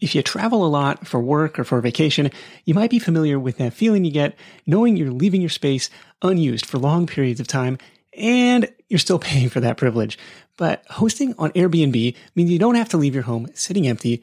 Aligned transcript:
If 0.00 0.14
you 0.14 0.22
travel 0.22 0.64
a 0.64 0.68
lot 0.68 1.06
for 1.06 1.20
work 1.20 1.58
or 1.58 1.64
for 1.64 1.80
vacation, 1.80 2.30
you 2.64 2.74
might 2.74 2.90
be 2.90 2.98
familiar 2.98 3.38
with 3.38 3.58
that 3.58 3.72
feeling 3.72 4.04
you 4.04 4.10
get 4.10 4.36
knowing 4.66 4.96
you're 4.96 5.10
leaving 5.10 5.40
your 5.40 5.50
space 5.50 5.88
unused 6.22 6.66
for 6.66 6.78
long 6.78 7.06
periods 7.06 7.40
of 7.40 7.46
time 7.46 7.78
and 8.16 8.70
you're 8.88 8.98
still 8.98 9.18
paying 9.30 9.48
for 9.48 9.60
that 9.60 9.76
privilege. 9.76 10.18
But 10.56 10.84
hosting 10.88 11.34
on 11.38 11.50
Airbnb 11.52 12.16
means 12.34 12.50
you 12.50 12.58
don't 12.58 12.76
have 12.76 12.88
to 12.90 12.96
leave 12.96 13.14
your 13.14 13.24
home 13.24 13.48
sitting 13.54 13.86
empty 13.86 14.22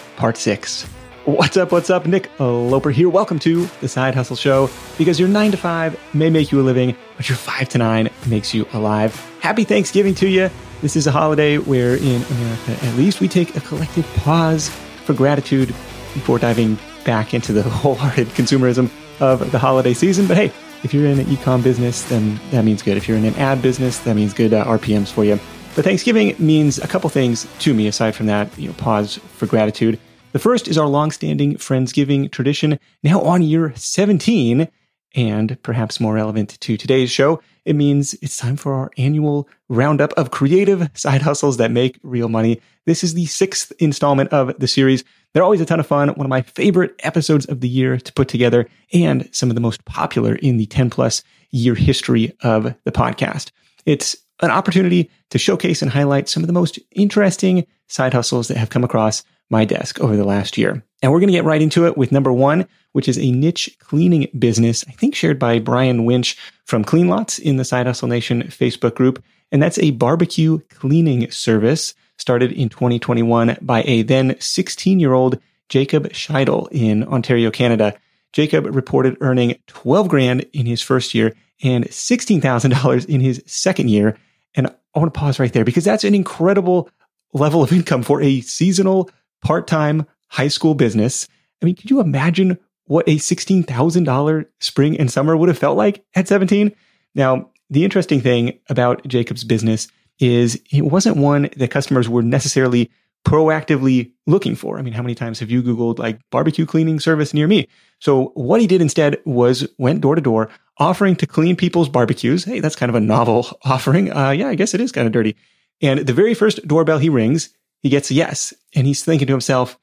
part 0.21 0.37
six. 0.37 0.83
What's 1.25 1.57
up? 1.57 1.71
What's 1.71 1.89
up? 1.89 2.05
Nick 2.05 2.29
Loper 2.39 2.91
here. 2.91 3.09
Welcome 3.09 3.39
to 3.39 3.65
the 3.79 3.87
Side 3.87 4.13
Hustle 4.13 4.35
Show 4.35 4.69
because 4.99 5.19
your 5.19 5.27
nine 5.27 5.49
to 5.49 5.57
five 5.57 5.99
may 6.13 6.29
make 6.29 6.51
you 6.51 6.61
a 6.61 6.61
living, 6.61 6.95
but 7.17 7.27
your 7.27 7.39
five 7.39 7.69
to 7.69 7.79
nine 7.79 8.07
makes 8.27 8.53
you 8.53 8.67
alive. 8.73 9.15
Happy 9.39 9.63
Thanksgiving 9.63 10.13
to 10.15 10.27
you. 10.27 10.51
This 10.83 10.95
is 10.95 11.07
a 11.07 11.11
holiday 11.11 11.57
where 11.57 11.95
in 11.95 12.21
America, 12.21 12.85
at 12.85 12.95
least, 12.97 13.19
we 13.19 13.27
take 13.27 13.55
a 13.55 13.61
collective 13.61 14.05
pause 14.17 14.69
for 15.05 15.15
gratitude 15.15 15.69
before 16.13 16.37
diving 16.37 16.77
back 17.03 17.33
into 17.33 17.51
the 17.51 17.63
wholehearted 17.81 18.27
consumerism 18.27 18.91
of 19.19 19.51
the 19.51 19.57
holiday 19.57 19.95
season. 19.95 20.27
But 20.27 20.37
hey, 20.37 20.51
if 20.83 20.93
you're 20.93 21.07
in 21.07 21.19
an 21.19 21.25
ecom 21.25 21.63
business, 21.63 22.03
then 22.03 22.39
that 22.51 22.63
means 22.63 22.83
good. 22.83 22.95
If 22.95 23.07
you're 23.07 23.17
in 23.17 23.25
an 23.25 23.35
ad 23.35 23.63
business, 23.63 23.97
that 24.01 24.15
means 24.15 24.35
good 24.35 24.53
uh, 24.53 24.65
RPMs 24.65 25.11
for 25.11 25.25
you. 25.25 25.39
But 25.75 25.85
Thanksgiving 25.85 26.35
means 26.37 26.77
a 26.77 26.87
couple 26.87 27.09
things 27.09 27.47
to 27.59 27.73
me 27.73 27.87
aside 27.87 28.13
from 28.13 28.25
that, 28.27 28.55
you 28.59 28.67
know, 28.67 28.73
pause 28.73 29.17
for 29.37 29.47
gratitude. 29.47 29.97
The 30.31 30.39
first 30.39 30.69
is 30.69 30.77
our 30.77 30.87
long-standing 30.87 31.55
Friendsgiving 31.55 32.31
tradition, 32.31 32.79
now 33.03 33.21
on 33.21 33.41
year 33.41 33.73
17, 33.75 34.69
and 35.13 35.61
perhaps 35.61 35.99
more 35.99 36.13
relevant 36.13 36.51
to 36.61 36.77
today's 36.77 37.11
show, 37.11 37.41
it 37.65 37.75
means 37.75 38.13
it's 38.21 38.37
time 38.37 38.55
for 38.55 38.73
our 38.73 38.91
annual 38.97 39.49
roundup 39.67 40.13
of 40.13 40.31
creative 40.31 40.89
side 40.93 41.21
hustles 41.21 41.57
that 41.57 41.69
make 41.69 41.99
real 42.01 42.29
money. 42.29 42.61
This 42.85 43.03
is 43.03 43.13
the 43.13 43.25
sixth 43.25 43.73
installment 43.79 44.29
of 44.29 44.57
the 44.57 44.69
series. 44.69 45.03
They're 45.33 45.43
always 45.43 45.59
a 45.59 45.65
ton 45.65 45.81
of 45.81 45.87
fun, 45.87 46.07
one 46.09 46.25
of 46.25 46.29
my 46.29 46.43
favorite 46.43 46.95
episodes 46.99 47.45
of 47.47 47.59
the 47.59 47.69
year 47.69 47.97
to 47.97 48.13
put 48.13 48.29
together, 48.29 48.69
and 48.93 49.27
some 49.35 49.49
of 49.49 49.55
the 49.55 49.61
most 49.61 49.83
popular 49.83 50.35
in 50.35 50.55
the 50.55 50.65
10 50.65 50.89
plus 50.89 51.23
year 51.51 51.75
history 51.75 52.31
of 52.41 52.73
the 52.85 52.91
podcast. 52.91 53.51
It's 53.85 54.15
an 54.39 54.49
opportunity 54.49 55.11
to 55.29 55.37
showcase 55.37 55.81
and 55.81 55.91
highlight 55.91 56.29
some 56.29 56.41
of 56.41 56.47
the 56.47 56.53
most 56.53 56.79
interesting 56.91 57.67
side 57.89 58.13
hustles 58.13 58.47
that 58.47 58.57
have 58.57 58.69
come 58.69 58.85
across 58.85 59.23
my 59.51 59.65
desk 59.65 59.99
over 59.99 60.15
the 60.15 60.23
last 60.23 60.57
year. 60.57 60.83
And 61.01 61.11
we're 61.11 61.19
going 61.19 61.27
to 61.27 61.33
get 61.33 61.43
right 61.43 61.61
into 61.61 61.85
it 61.85 61.97
with 61.97 62.11
number 62.11 62.31
one, 62.31 62.67
which 62.93 63.07
is 63.07 63.17
a 63.17 63.31
niche 63.31 63.75
cleaning 63.79 64.27
business, 64.37 64.85
I 64.87 64.91
think 64.91 65.15
shared 65.15 65.39
by 65.39 65.59
Brian 65.59 66.05
Winch 66.05 66.37
from 66.65 66.83
Clean 66.83 67.07
Lots 67.07 67.39
in 67.39 67.57
the 67.57 67.65
Side 67.65 67.87
Hustle 67.87 68.07
Nation 68.07 68.43
Facebook 68.43 68.95
group. 68.95 69.23
And 69.51 69.61
that's 69.61 69.79
a 69.79 69.91
barbecue 69.91 70.59
cleaning 70.69 71.29
service 71.31 71.93
started 72.17 72.51
in 72.51 72.69
2021 72.69 73.57
by 73.61 73.83
a 73.83 74.03
then 74.03 74.39
16 74.39 74.99
year 74.99 75.13
old 75.13 75.39
Jacob 75.69 76.09
Scheidel 76.09 76.67
in 76.71 77.03
Ontario, 77.03 77.51
Canada. 77.51 77.95
Jacob 78.33 78.73
reported 78.73 79.17
earning 79.19 79.57
12 79.67 80.07
grand 80.07 80.45
in 80.53 80.65
his 80.65 80.81
first 80.81 81.13
year 81.13 81.33
and 81.63 81.85
$16,000 81.85 83.05
in 83.07 83.19
his 83.21 83.43
second 83.45 83.89
year. 83.89 84.17
And 84.55 84.67
I 84.67 84.99
want 84.99 85.13
to 85.13 85.19
pause 85.19 85.39
right 85.39 85.51
there 85.51 85.65
because 85.65 85.83
that's 85.83 86.03
an 86.03 86.15
incredible 86.15 86.89
level 87.33 87.63
of 87.63 87.71
income 87.71 88.03
for 88.03 88.21
a 88.21 88.41
seasonal 88.41 89.09
part 89.41 89.67
time 89.67 90.05
high 90.29 90.47
school 90.47 90.75
business. 90.75 91.27
I 91.61 91.65
mean, 91.65 91.75
could 91.75 91.89
you 91.89 91.99
imagine 91.99 92.57
what 92.85 93.07
a 93.07 93.15
$16,000 93.15 94.45
spring 94.59 94.99
and 94.99 95.11
summer 95.11 95.37
would 95.37 95.49
have 95.49 95.57
felt 95.57 95.77
like 95.77 96.03
at 96.15 96.27
17? 96.27 96.73
Now, 97.15 97.49
the 97.69 97.83
interesting 97.83 98.21
thing 98.21 98.59
about 98.69 99.07
Jacob's 99.07 99.43
business 99.43 99.87
is 100.19 100.61
it 100.71 100.81
wasn't 100.81 101.17
one 101.17 101.49
that 101.57 101.71
customers 101.71 102.07
were 102.07 102.21
necessarily 102.21 102.91
proactively 103.25 104.11
looking 104.25 104.55
for. 104.55 104.77
I 104.77 104.81
mean, 104.81 104.93
how 104.93 105.03
many 105.03 105.15
times 105.15 105.39
have 105.39 105.51
you 105.51 105.61
Googled 105.61 105.99
like 105.99 106.19
barbecue 106.31 106.65
cleaning 106.65 106.99
service 106.99 107.33
near 107.33 107.47
me? 107.47 107.67
So 107.99 108.31
what 108.33 108.61
he 108.61 108.67
did 108.67 108.81
instead 108.81 109.17
was 109.25 109.67
went 109.77 110.01
door 110.01 110.15
to 110.15 110.21
door 110.21 110.49
offering 110.77 111.15
to 111.17 111.27
clean 111.27 111.55
people's 111.55 111.89
barbecues. 111.89 112.43
Hey, 112.43 112.59
that's 112.59 112.75
kind 112.75 112.89
of 112.89 112.95
a 112.95 112.99
novel 112.99 113.47
offering. 113.63 114.11
Uh, 114.11 114.31
yeah, 114.31 114.47
I 114.47 114.55
guess 114.55 114.73
it 114.73 114.81
is 114.81 114.91
kind 114.91 115.05
of 115.05 115.13
dirty. 115.13 115.35
And 115.81 115.99
the 115.99 116.13
very 116.13 116.33
first 116.33 116.67
doorbell 116.67 116.99
he 116.99 117.09
rings, 117.09 117.49
he 117.81 117.89
gets 117.89 118.11
a 118.11 118.13
yes. 118.13 118.53
And 118.75 118.87
he's 118.87 119.03
thinking 119.03 119.27
to 119.27 119.33
himself, 119.33 119.77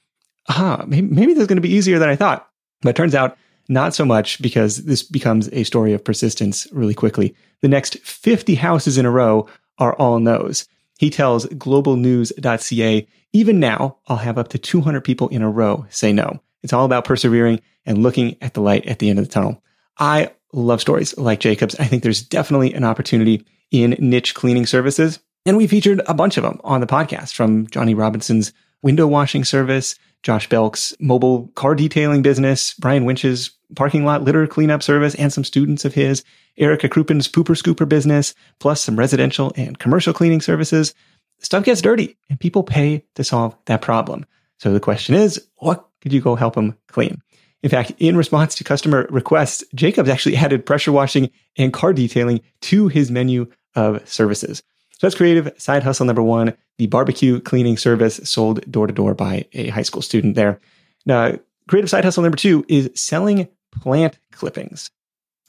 ah, 0.49 0.85
maybe, 0.87 1.35
this 1.35 1.43
is 1.43 1.47
going 1.47 1.57
to 1.57 1.63
be 1.63 1.75
easier 1.75 1.99
than 1.99 2.09
I 2.09 2.17
thought. 2.17 2.49
But 2.83 2.97
turns 2.97 3.15
out 3.15 3.37
not 3.69 3.95
so 3.95 4.05
much 4.05 4.41
because 4.41 4.85
this 4.85 5.03
becomes 5.03 5.49
a 5.53 5.65
story 5.65 5.93
of 5.93 6.05
persistence 6.05 6.67
really 6.73 6.95
quickly. 6.95 7.35
The 7.61 7.69
next 7.69 7.99
50 7.99 8.55
houses 8.55 8.97
in 8.97 9.05
a 9.05 9.11
row 9.11 9.47
are 9.79 9.95
all 9.95 10.19
no's. 10.19 10.67
He 10.99 11.11
tells 11.11 11.47
globalnews.ca, 11.47 13.07
even 13.33 13.61
now, 13.61 13.99
I'll 14.07 14.17
have 14.17 14.39
up 14.39 14.49
to 14.49 14.59
200 14.59 15.03
people 15.03 15.29
in 15.29 15.43
a 15.43 15.51
row 15.51 15.87
say 15.91 16.13
no. 16.13 16.41
It's 16.63 16.73
all 16.73 16.85
about 16.85 17.05
persevering 17.05 17.61
and 17.85 18.03
looking 18.03 18.37
at 18.41 18.55
the 18.55 18.63
light 18.63 18.87
at 18.87 18.99
the 18.99 19.11
end 19.11 19.19
of 19.19 19.27
the 19.27 19.31
tunnel. 19.31 19.63
I 19.99 20.33
love 20.53 20.81
stories 20.81 21.17
like 21.19 21.41
Jacob's. 21.41 21.79
I 21.79 21.85
think 21.85 22.03
there's 22.03 22.23
definitely 22.23 22.73
an 22.75 22.85
opportunity 22.85 23.45
in 23.71 23.97
niche 23.99 24.35
cleaning 24.35 24.67
services. 24.67 25.21
And 25.49 25.57
we 25.57 25.67
featured 25.67 26.03
a 26.07 26.13
bunch 26.13 26.37
of 26.37 26.43
them 26.43 26.61
on 26.63 26.83
the 26.83 26.87
podcast 26.87 27.33
from 27.33 27.69
Johnny 27.69 27.95
Robinson's 27.95 28.53
window 28.83 29.07
washing 29.07 29.45
service, 29.45 29.99
Josh 30.23 30.47
Belk's 30.47 30.93
mobile 31.01 31.49
car 31.55 31.75
detailing 31.75 32.21
business, 32.21 32.75
Brian 32.75 33.07
Winch's 33.07 33.53
parking 33.75 34.05
lot 34.05 34.23
litter 34.23 34.47
cleanup 34.47 34.83
service, 34.83 35.15
and 35.15 35.33
some 35.33 35.45
students 35.45 35.87
of 35.87 35.95
his, 35.95 36.23
Erica 36.59 36.91
Krupen's 36.91 37.29
pooper 37.29 37.57
scooper 37.57 37.89
business, 37.89 38.35
plus 38.61 38.83
some 38.83 38.99
residential 38.99 39.51
and 39.57 39.79
commercial 39.79 40.13
cleaning 40.13 40.43
services. 40.43 40.93
Stuff 41.39 41.65
gets 41.65 41.81
dirty 41.81 42.19
and 42.29 42.39
people 42.39 42.63
pay 42.63 43.07
to 43.15 43.25
solve 43.25 43.57
that 43.65 43.81
problem. 43.81 44.27
So 44.59 44.75
the 44.75 44.81
question 44.81 45.15
is, 45.15 45.43
what 45.57 45.89
could 46.03 46.13
you 46.13 46.21
go 46.21 46.35
help 46.35 46.57
them 46.57 46.77
clean? 46.89 47.23
In 47.63 47.71
fact, 47.71 47.93
in 47.97 48.19
response 48.19 48.55
to 48.57 48.65
customer 48.65 49.07
requests, 49.09 49.65
Jacobs 49.75 50.11
actually 50.11 50.37
added 50.45 50.67
pressure 50.67 50.93
washing 50.93 51.31
and 51.57 51.73
car 51.73 51.95
detailing 51.95 52.43
to 52.61 52.89
his 52.89 53.11
menu 53.11 53.51
of 53.75 54.07
services. 54.07 54.63
So 54.99 55.07
that's 55.07 55.15
creative 55.15 55.53
side 55.59 55.85
hustle 55.85 56.07
number 56.07 56.25
one, 56.25 56.57
the 56.77 56.89
barbecue 56.89 57.41
cleaning 57.41 57.77
service 57.77 58.21
sold 58.25 58.69
door 58.71 58.89
to 58.89 58.93
door 58.93 59.15
by 59.15 59.47
a 59.53 59.69
high 59.69 59.83
school 59.83 60.03
student 60.03 60.35
there. 60.35 60.61
Now, 61.07 61.39
creative 61.69 61.89
side 61.89 62.05
hustle 62.05 62.25
number 62.25 62.37
two 62.37 62.65
is 62.69 62.91
selling 62.97 63.49
plant 63.71 64.19
clippings. 64.33 64.91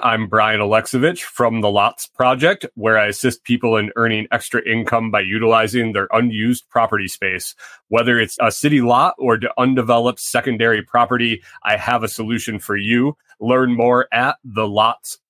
I'm 0.01 0.27
Brian 0.27 0.61
Alexovich 0.61 1.23
from 1.23 1.59
the 1.59 1.69
Lots 1.69 2.05
Project, 2.05 2.65
where 2.75 2.97
I 2.97 3.07
assist 3.07 3.43
people 3.43 3.75
in 3.75 3.91
earning 3.97 4.27
extra 4.31 4.61
income 4.65 5.11
by 5.11 5.21
utilizing 5.21 5.91
their 5.91 6.07
unused 6.13 6.69
property 6.69 7.07
space. 7.07 7.53
Whether 7.89 8.17
it's 8.17 8.37
a 8.39 8.51
city 8.51 8.79
lot 8.79 9.15
or 9.17 9.39
undeveloped 9.57 10.21
secondary 10.21 10.83
property, 10.83 11.43
I 11.63 11.75
have 11.75 12.03
a 12.03 12.07
solution 12.07 12.59
for 12.59 12.77
you. 12.77 13.17
Learn 13.41 13.75
more 13.75 14.07
at 14.13 14.37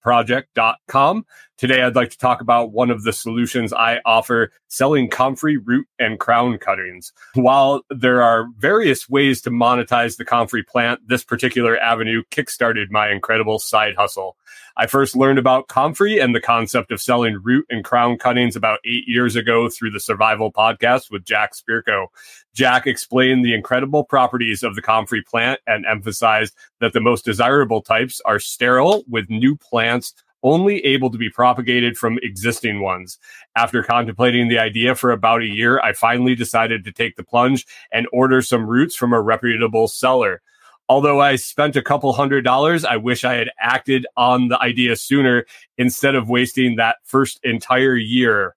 thelotsproject.com. 0.06 1.26
Today, 1.58 1.82
I'd 1.82 1.96
like 1.96 2.10
to 2.12 2.18
talk 2.18 2.40
about 2.42 2.72
one 2.72 2.90
of 2.90 3.04
the 3.04 3.12
solutions 3.12 3.74
I 3.74 4.00
offer 4.06 4.52
selling 4.70 5.10
comfrey 5.10 5.58
root 5.58 5.88
and 6.00 6.20
crown 6.20 6.58
cuttings. 6.58 7.12
While 7.34 7.82
there 7.90 8.22
are 8.22 8.48
various 8.58 9.10
ways 9.10 9.42
to 9.42 9.52
monetize 9.52 10.18
the 10.18 10.26
comfrey 10.26 10.64
plant, 10.64 11.02
this 11.08 11.24
particular 11.24 11.78
avenue 11.78 12.24
kickstarted 12.32 12.92
my 12.92 13.12
incredible 13.12 13.60
side 13.60 13.96
hustle. 13.98 14.38
I 14.80 14.88
first 14.88 15.14
learned 15.14 15.40
about 15.40 15.68
comfrey 15.68 16.20
and 16.20 16.34
the 16.34 16.40
concept 16.40 16.90
of 16.94 17.02
selling 17.02 17.42
root 17.44 17.66
and 17.70 17.84
crown 17.84 18.18
cuttings 18.18 18.56
about 18.56 18.80
eight 18.86 19.10
years 19.10 19.36
ago 19.36 19.68
through 19.68 19.92
the 19.92 20.00
Survival 20.00 20.54
podcast 20.54 21.12
with 21.12 21.26
Jack 21.26 21.52
Spirko. 21.54 22.08
Jack 22.54 22.88
explained 22.88 23.44
the 23.44 23.54
incredible 23.54 24.06
properties 24.06 24.64
of 24.64 24.76
the 24.76 24.82
comfrey 24.82 25.22
plant 25.22 25.60
and 25.68 25.86
emphasized 25.86 26.56
that 26.80 26.94
the 26.94 27.02
most 27.02 27.26
desirable 27.26 27.82
types 27.82 28.22
are 28.24 28.40
sterile 28.40 29.04
with 29.10 29.30
new 29.30 29.58
plants 29.58 30.14
only 30.44 30.80
able 30.86 31.10
to 31.10 31.18
be 31.18 31.30
propagated 31.30 31.98
from 31.98 32.18
existing 32.24 32.80
ones. 32.80 33.20
After 33.58 33.84
contemplating 33.84 34.48
the 34.48 34.60
idea 34.60 34.96
for 34.96 35.12
about 35.12 35.42
a 35.42 35.46
year, 35.46 35.82
I 35.82 35.92
finally 35.92 36.36
decided 36.36 36.86
to 36.86 36.94
take 36.94 37.18
the 37.18 37.24
plunge 37.26 37.66
and 37.92 38.08
order 38.14 38.42
some 38.42 38.66
roots 38.66 38.96
from 38.96 39.12
a 39.12 39.20
reputable 39.20 39.90
seller. 39.90 40.42
Although 40.90 41.22
I 41.22 41.36
spent 41.36 41.76
a 41.76 41.84
couple 41.84 42.12
hundred 42.14 42.44
dollars, 42.44 42.84
I 42.84 42.98
wish 42.98 43.24
I 43.24 43.36
had 43.36 43.52
acted 43.62 44.08
on 44.18 44.48
the 44.48 44.60
idea 44.60 44.96
sooner 44.96 45.46
instead 45.78 46.16
of 46.16 46.30
wasting 46.30 46.76
that 46.76 46.98
first 47.04 47.40
entire 47.44 47.96
year. 47.96 48.56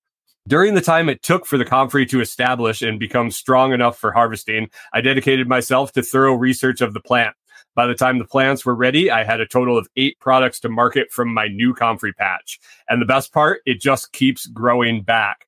During 0.48 0.74
the 0.74 0.80
time 0.80 1.10
it 1.10 1.22
took 1.22 1.44
for 1.44 1.58
the 1.58 1.64
comfrey 1.66 2.06
to 2.06 2.22
establish 2.22 2.80
and 2.80 2.98
become 2.98 3.30
strong 3.30 3.74
enough 3.74 3.98
for 3.98 4.12
harvesting, 4.12 4.70
I 4.94 5.02
dedicated 5.02 5.46
myself 5.46 5.92
to 5.92 6.02
thorough 6.02 6.34
research 6.34 6.80
of 6.80 6.94
the 6.94 7.00
plant. 7.00 7.36
By 7.74 7.86
the 7.86 7.94
time 7.94 8.18
the 8.18 8.24
plants 8.24 8.64
were 8.64 8.74
ready, 8.74 9.10
I 9.10 9.24
had 9.24 9.40
a 9.40 9.46
total 9.46 9.76
of 9.76 9.88
eight 9.96 10.18
products 10.18 10.58
to 10.60 10.70
market 10.70 11.10
from 11.10 11.32
my 11.32 11.48
new 11.48 11.74
comfrey 11.74 12.14
patch. 12.14 12.58
And 12.88 13.00
the 13.00 13.06
best 13.06 13.32
part, 13.32 13.60
it 13.66 13.78
just 13.78 14.12
keeps 14.12 14.46
growing 14.46 15.02
back. 15.02 15.46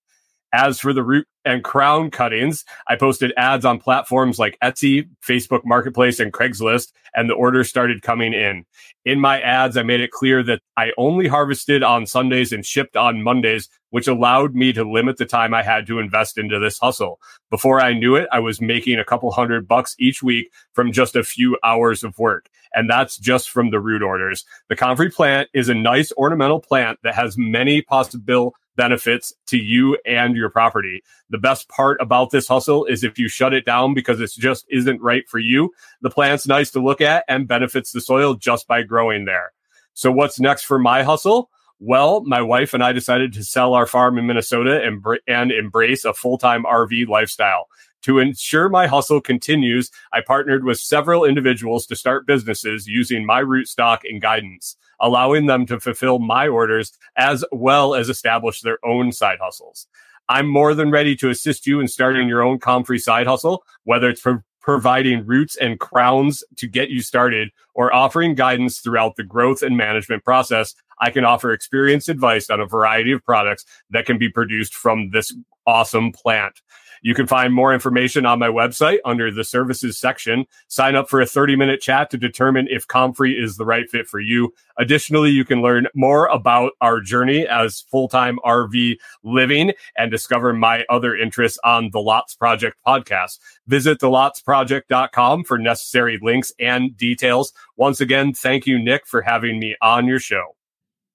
As 0.54 0.78
for 0.78 0.92
the 0.92 1.02
root 1.02 1.26
and 1.44 1.64
crown 1.64 2.12
cuttings, 2.12 2.64
I 2.86 2.94
posted 2.94 3.32
ads 3.36 3.64
on 3.64 3.80
platforms 3.80 4.38
like 4.38 4.56
Etsy, 4.62 5.08
Facebook 5.20 5.62
Marketplace, 5.64 6.20
and 6.20 6.32
Craigslist, 6.32 6.92
and 7.12 7.28
the 7.28 7.34
orders 7.34 7.68
started 7.68 8.02
coming 8.02 8.32
in. 8.32 8.64
In 9.04 9.18
my 9.18 9.40
ads, 9.40 9.76
I 9.76 9.82
made 9.82 10.00
it 10.00 10.12
clear 10.12 10.44
that 10.44 10.62
I 10.76 10.92
only 10.96 11.26
harvested 11.26 11.82
on 11.82 12.06
Sundays 12.06 12.52
and 12.52 12.64
shipped 12.64 12.96
on 12.96 13.24
Mondays, 13.24 13.68
which 13.90 14.06
allowed 14.06 14.54
me 14.54 14.72
to 14.74 14.88
limit 14.88 15.16
the 15.16 15.26
time 15.26 15.54
I 15.54 15.64
had 15.64 15.88
to 15.88 15.98
invest 15.98 16.38
into 16.38 16.60
this 16.60 16.78
hustle. 16.78 17.18
Before 17.50 17.80
I 17.80 17.92
knew 17.92 18.14
it, 18.14 18.28
I 18.30 18.38
was 18.38 18.60
making 18.60 19.00
a 19.00 19.04
couple 19.04 19.32
hundred 19.32 19.66
bucks 19.66 19.96
each 19.98 20.22
week 20.22 20.52
from 20.72 20.92
just 20.92 21.16
a 21.16 21.24
few 21.24 21.58
hours 21.64 22.04
of 22.04 22.16
work. 22.16 22.48
And 22.72 22.88
that's 22.88 23.18
just 23.18 23.50
from 23.50 23.70
the 23.70 23.80
root 23.80 24.02
orders. 24.02 24.44
The 24.68 24.76
comfrey 24.76 25.10
plant 25.10 25.48
is 25.52 25.68
a 25.68 25.74
nice 25.74 26.12
ornamental 26.12 26.60
plant 26.60 27.00
that 27.02 27.16
has 27.16 27.36
many 27.36 27.82
possible 27.82 28.54
benefits 28.76 29.32
to 29.46 29.56
you 29.56 29.98
and 30.04 30.36
your 30.36 30.50
property. 30.50 31.02
The 31.30 31.38
best 31.38 31.68
part 31.68 32.00
about 32.00 32.30
this 32.30 32.48
hustle 32.48 32.84
is 32.84 33.04
if 33.04 33.18
you 33.18 33.28
shut 33.28 33.54
it 33.54 33.64
down 33.64 33.94
because 33.94 34.20
it 34.20 34.30
just 34.32 34.66
isn't 34.70 35.00
right 35.00 35.28
for 35.28 35.38
you, 35.38 35.72
the 36.00 36.10
plant's 36.10 36.46
nice 36.46 36.70
to 36.72 36.80
look 36.80 37.00
at 37.00 37.24
and 37.28 37.48
benefits 37.48 37.92
the 37.92 38.00
soil 38.00 38.34
just 38.34 38.66
by 38.66 38.82
growing 38.82 39.24
there. 39.24 39.52
So 39.94 40.10
what's 40.10 40.40
next 40.40 40.64
for 40.64 40.78
my 40.78 41.02
hustle? 41.02 41.50
Well, 41.80 42.22
my 42.24 42.40
wife 42.40 42.72
and 42.72 42.82
I 42.82 42.92
decided 42.92 43.32
to 43.34 43.44
sell 43.44 43.74
our 43.74 43.86
farm 43.86 44.18
in 44.18 44.26
Minnesota 44.26 44.82
and, 44.82 45.04
and 45.26 45.52
embrace 45.52 46.04
a 46.04 46.14
full-time 46.14 46.64
RV 46.64 47.08
lifestyle. 47.08 47.68
To 48.02 48.18
ensure 48.18 48.68
my 48.68 48.86
hustle 48.86 49.20
continues, 49.20 49.90
I 50.12 50.20
partnered 50.20 50.64
with 50.64 50.78
several 50.78 51.24
individuals 51.24 51.86
to 51.86 51.96
start 51.96 52.26
businesses 52.26 52.86
using 52.86 53.24
my 53.24 53.42
rootstock 53.42 54.00
and 54.04 54.20
guidance, 54.20 54.76
allowing 55.04 55.44
them 55.44 55.66
to 55.66 55.78
fulfill 55.78 56.18
my 56.18 56.48
orders 56.48 56.98
as 57.16 57.44
well 57.52 57.94
as 57.94 58.08
establish 58.08 58.62
their 58.62 58.78
own 58.84 59.12
side 59.12 59.38
hustles. 59.38 59.86
I'm 60.30 60.48
more 60.48 60.74
than 60.74 60.90
ready 60.90 61.14
to 61.16 61.28
assist 61.28 61.66
you 61.66 61.78
in 61.78 61.88
starting 61.88 62.26
your 62.26 62.42
own 62.42 62.58
comfrey 62.58 62.98
side 62.98 63.26
hustle, 63.26 63.64
whether 63.84 64.08
it's 64.08 64.22
pro- 64.22 64.42
providing 64.62 65.26
roots 65.26 65.56
and 65.56 65.78
crowns 65.78 66.42
to 66.56 66.66
get 66.66 66.88
you 66.88 67.02
started 67.02 67.50
or 67.74 67.94
offering 67.94 68.34
guidance 68.34 68.78
throughout 68.78 69.16
the 69.16 69.22
growth 69.22 69.62
and 69.62 69.76
management 69.76 70.24
process. 70.24 70.74
I 70.98 71.10
can 71.10 71.26
offer 71.26 71.52
experienced 71.52 72.08
advice 72.08 72.48
on 72.48 72.60
a 72.60 72.66
variety 72.66 73.12
of 73.12 73.22
products 73.22 73.66
that 73.90 74.06
can 74.06 74.16
be 74.16 74.30
produced 74.30 74.74
from 74.74 75.10
this 75.10 75.36
awesome 75.66 76.12
plant. 76.12 76.62
You 77.04 77.14
can 77.14 77.26
find 77.26 77.52
more 77.52 77.74
information 77.74 78.24
on 78.24 78.38
my 78.38 78.48
website 78.48 78.96
under 79.04 79.30
the 79.30 79.44
services 79.44 80.00
section. 80.00 80.46
Sign 80.68 80.96
up 80.96 81.10
for 81.10 81.20
a 81.20 81.26
30 81.26 81.54
minute 81.54 81.82
chat 81.82 82.08
to 82.10 82.16
determine 82.16 82.66
if 82.70 82.88
Comfrey 82.88 83.38
is 83.38 83.58
the 83.58 83.66
right 83.66 83.90
fit 83.90 84.08
for 84.08 84.20
you. 84.20 84.54
Additionally, 84.78 85.28
you 85.28 85.44
can 85.44 85.60
learn 85.60 85.86
more 85.94 86.26
about 86.28 86.72
our 86.80 87.02
journey 87.02 87.46
as 87.46 87.82
full 87.90 88.08
time 88.08 88.38
RV 88.42 88.96
living 89.22 89.72
and 89.98 90.10
discover 90.10 90.54
my 90.54 90.86
other 90.88 91.14
interests 91.14 91.58
on 91.62 91.90
the 91.90 92.00
Lots 92.00 92.34
Project 92.34 92.78
podcast. 92.86 93.38
Visit 93.66 94.00
thelotsproject.com 94.00 95.44
for 95.44 95.58
necessary 95.58 96.18
links 96.22 96.54
and 96.58 96.96
details. 96.96 97.52
Once 97.76 98.00
again, 98.00 98.32
thank 98.32 98.66
you, 98.66 98.82
Nick, 98.82 99.06
for 99.06 99.20
having 99.20 99.60
me 99.60 99.76
on 99.82 100.06
your 100.06 100.20
show. 100.20 100.56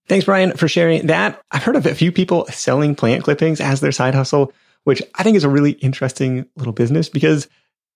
Thanks, 0.07 0.25
Brian, 0.25 0.56
for 0.56 0.68
sharing 0.68 1.07
that. 1.07 1.42
I've 1.50 1.63
heard 1.63 1.75
of 1.75 1.88
a 1.88 1.95
few 1.95 2.12
people 2.12 2.45
selling 2.47 2.94
plant 2.94 3.24
clippings 3.24 3.59
as 3.59 3.80
their 3.80 3.92
side 3.92 4.13
hustle 4.13 4.53
which 4.84 5.02
I 5.16 5.24
think 5.24 5.38
is 5.38 5.44
a 5.44 5.50
really 5.50 5.72
interesting 5.72 6.46
little 6.56 6.74
business 6.74 7.10
because 7.10 7.48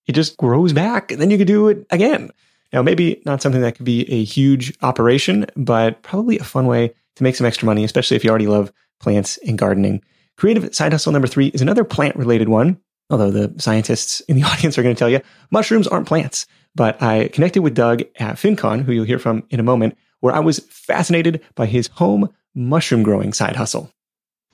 it 0.07 0.13
just 0.13 0.37
grows 0.37 0.73
back 0.73 1.11
and 1.11 1.21
then 1.21 1.29
you 1.29 1.37
can 1.37 1.47
do 1.47 1.67
it 1.69 1.85
again. 1.89 2.31
Now, 2.71 2.81
maybe 2.81 3.21
not 3.25 3.41
something 3.41 3.61
that 3.61 3.75
could 3.75 3.85
be 3.85 4.11
a 4.11 4.23
huge 4.23 4.75
operation, 4.81 5.45
but 5.55 6.01
probably 6.01 6.39
a 6.39 6.43
fun 6.43 6.65
way 6.65 6.93
to 7.15 7.23
make 7.23 7.35
some 7.35 7.45
extra 7.45 7.65
money, 7.65 7.83
especially 7.83 8.17
if 8.17 8.23
you 8.23 8.29
already 8.29 8.47
love 8.47 8.71
plants 8.99 9.37
and 9.45 9.57
gardening. 9.57 10.03
Creative 10.37 10.73
side 10.73 10.91
hustle 10.91 11.11
number 11.11 11.27
three 11.27 11.47
is 11.47 11.61
another 11.61 11.83
plant 11.83 12.15
related 12.15 12.49
one. 12.49 12.79
Although 13.09 13.31
the 13.31 13.53
scientists 13.61 14.21
in 14.21 14.35
the 14.35 14.43
audience 14.47 14.77
are 14.77 14.83
going 14.83 14.95
to 14.95 14.99
tell 14.99 15.09
you 15.09 15.21
mushrooms 15.51 15.87
aren't 15.87 16.07
plants. 16.07 16.47
But 16.75 17.01
I 17.01 17.27
connected 17.27 17.61
with 17.61 17.75
Doug 17.75 18.01
at 18.17 18.37
FinCon, 18.37 18.81
who 18.83 18.91
you'll 18.91 19.05
hear 19.05 19.19
from 19.19 19.43
in 19.51 19.59
a 19.59 19.63
moment, 19.63 19.95
where 20.21 20.33
I 20.33 20.39
was 20.39 20.59
fascinated 20.59 21.41
by 21.53 21.67
his 21.67 21.87
home 21.87 22.33
mushroom 22.55 23.03
growing 23.03 23.33
side 23.33 23.55
hustle. 23.55 23.91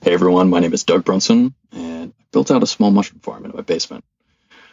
Hey 0.02 0.14
everyone, 0.14 0.48
my 0.48 0.60
name 0.60 0.72
is 0.72 0.84
Doug 0.84 1.04
Brunson, 1.04 1.54
and 1.72 2.14
I 2.18 2.24
built 2.32 2.50
out 2.50 2.62
a 2.62 2.66
small 2.66 2.90
mushroom 2.90 3.20
farm 3.20 3.44
in 3.44 3.52
my 3.54 3.60
basement. 3.60 4.02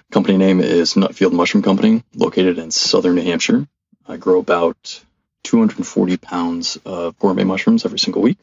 Company 0.10 0.38
name 0.38 0.62
is 0.62 0.94
Nutfield 0.94 1.34
Mushroom 1.34 1.64
Company, 1.64 2.02
located 2.16 2.58
in 2.58 2.72
southern 2.72 3.16
New 3.16 3.24
Hampshire. 3.24 3.68
I 4.08 4.16
grow 4.16 4.40
about 4.40 5.04
240 5.44 6.16
pounds 6.16 6.78
of 6.86 7.20
gourmet 7.20 7.44
mushrooms 7.44 7.84
every 7.84 8.00
single 8.00 8.22
week. 8.22 8.38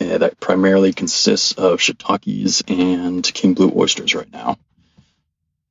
And 0.00 0.22
that 0.22 0.40
primarily 0.40 0.94
consists 0.94 1.52
of 1.52 1.80
shiitakes 1.80 2.62
and 2.68 3.22
king 3.22 3.52
blue 3.52 3.70
oysters 3.76 4.14
right 4.14 4.32
now. 4.32 4.56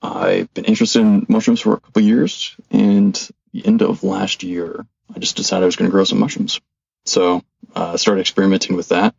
I've 0.04 0.54
been 0.54 0.66
interested 0.66 1.02
in 1.02 1.26
mushrooms 1.30 1.62
for 1.62 1.74
a 1.74 1.80
couple 1.80 2.04
years, 2.04 2.56
and 2.70 3.16
the 3.54 3.66
end 3.66 3.82
of 3.82 4.04
last 4.04 4.44
year, 4.44 4.86
I 5.16 5.18
just 5.18 5.36
decided 5.36 5.64
I 5.64 5.66
was 5.66 5.78
going 5.78 5.90
to 5.90 5.92
grow 5.92 6.04
some 6.04 6.20
mushrooms. 6.20 6.62
So 7.06 7.42
I 7.76 7.80
uh, 7.80 7.98
started 7.98 8.22
experimenting 8.22 8.76
with 8.76 8.90
that, 8.90 9.16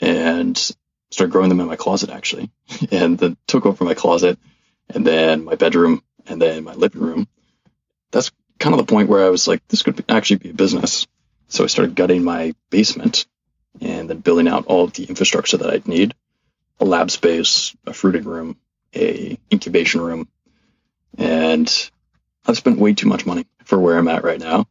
and 0.00 0.56
started 1.10 1.32
growing 1.32 1.48
them 1.48 1.60
in 1.60 1.66
my 1.66 1.76
closet 1.76 2.10
actually, 2.10 2.50
and 2.90 3.18
then 3.18 3.36
took 3.46 3.66
over 3.66 3.84
my 3.84 3.94
closet, 3.94 4.38
and 4.90 5.06
then 5.06 5.44
my 5.44 5.54
bedroom, 5.54 6.02
and 6.26 6.40
then 6.40 6.64
my 6.64 6.74
living 6.74 7.02
room. 7.02 7.28
That's 8.10 8.30
kind 8.58 8.74
of 8.74 8.78
the 8.84 8.90
point 8.90 9.08
where 9.08 9.24
I 9.24 9.28
was 9.30 9.46
like, 9.46 9.66
this 9.68 9.82
could 9.82 10.04
actually 10.08 10.38
be 10.38 10.50
a 10.50 10.54
business. 10.54 11.06
So 11.48 11.64
I 11.64 11.68
started 11.68 11.94
gutting 11.94 12.24
my 12.24 12.54
basement, 12.70 13.26
and 13.80 14.08
then 14.10 14.18
building 14.18 14.48
out 14.48 14.66
all 14.66 14.84
of 14.84 14.92
the 14.92 15.04
infrastructure 15.04 15.56
that 15.56 15.70
I'd 15.70 15.88
need: 15.88 16.14
a 16.80 16.84
lab 16.84 17.10
space, 17.10 17.74
a 17.86 17.92
fruiting 17.92 18.24
room, 18.24 18.56
a 18.94 19.38
incubation 19.52 20.00
room, 20.00 20.28
and 21.16 21.90
I've 22.46 22.56
spent 22.56 22.78
way 22.78 22.94
too 22.94 23.08
much 23.08 23.26
money 23.26 23.46
for 23.64 23.78
where 23.78 23.98
I'm 23.98 24.08
at 24.08 24.24
right 24.24 24.40
now. 24.40 24.66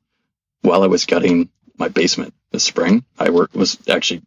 While 0.62 0.84
I 0.84 0.88
was 0.88 1.06
gutting 1.06 1.50
my 1.78 1.88
basement 1.88 2.34
this 2.52 2.64
spring, 2.64 3.06
I 3.20 3.30
work 3.30 3.54
was 3.54 3.78
actually 3.88 4.24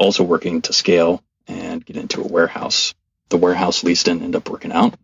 also 0.00 0.24
working 0.24 0.62
to 0.62 0.72
scale 0.72 1.22
and 1.46 1.84
get 1.84 1.96
into 1.96 2.22
a 2.22 2.26
warehouse. 2.26 2.94
The 3.28 3.36
warehouse 3.36 3.84
lease 3.84 4.02
didn't 4.02 4.22
end 4.22 4.34
up 4.34 4.48
working 4.48 4.72
out, 4.72 4.94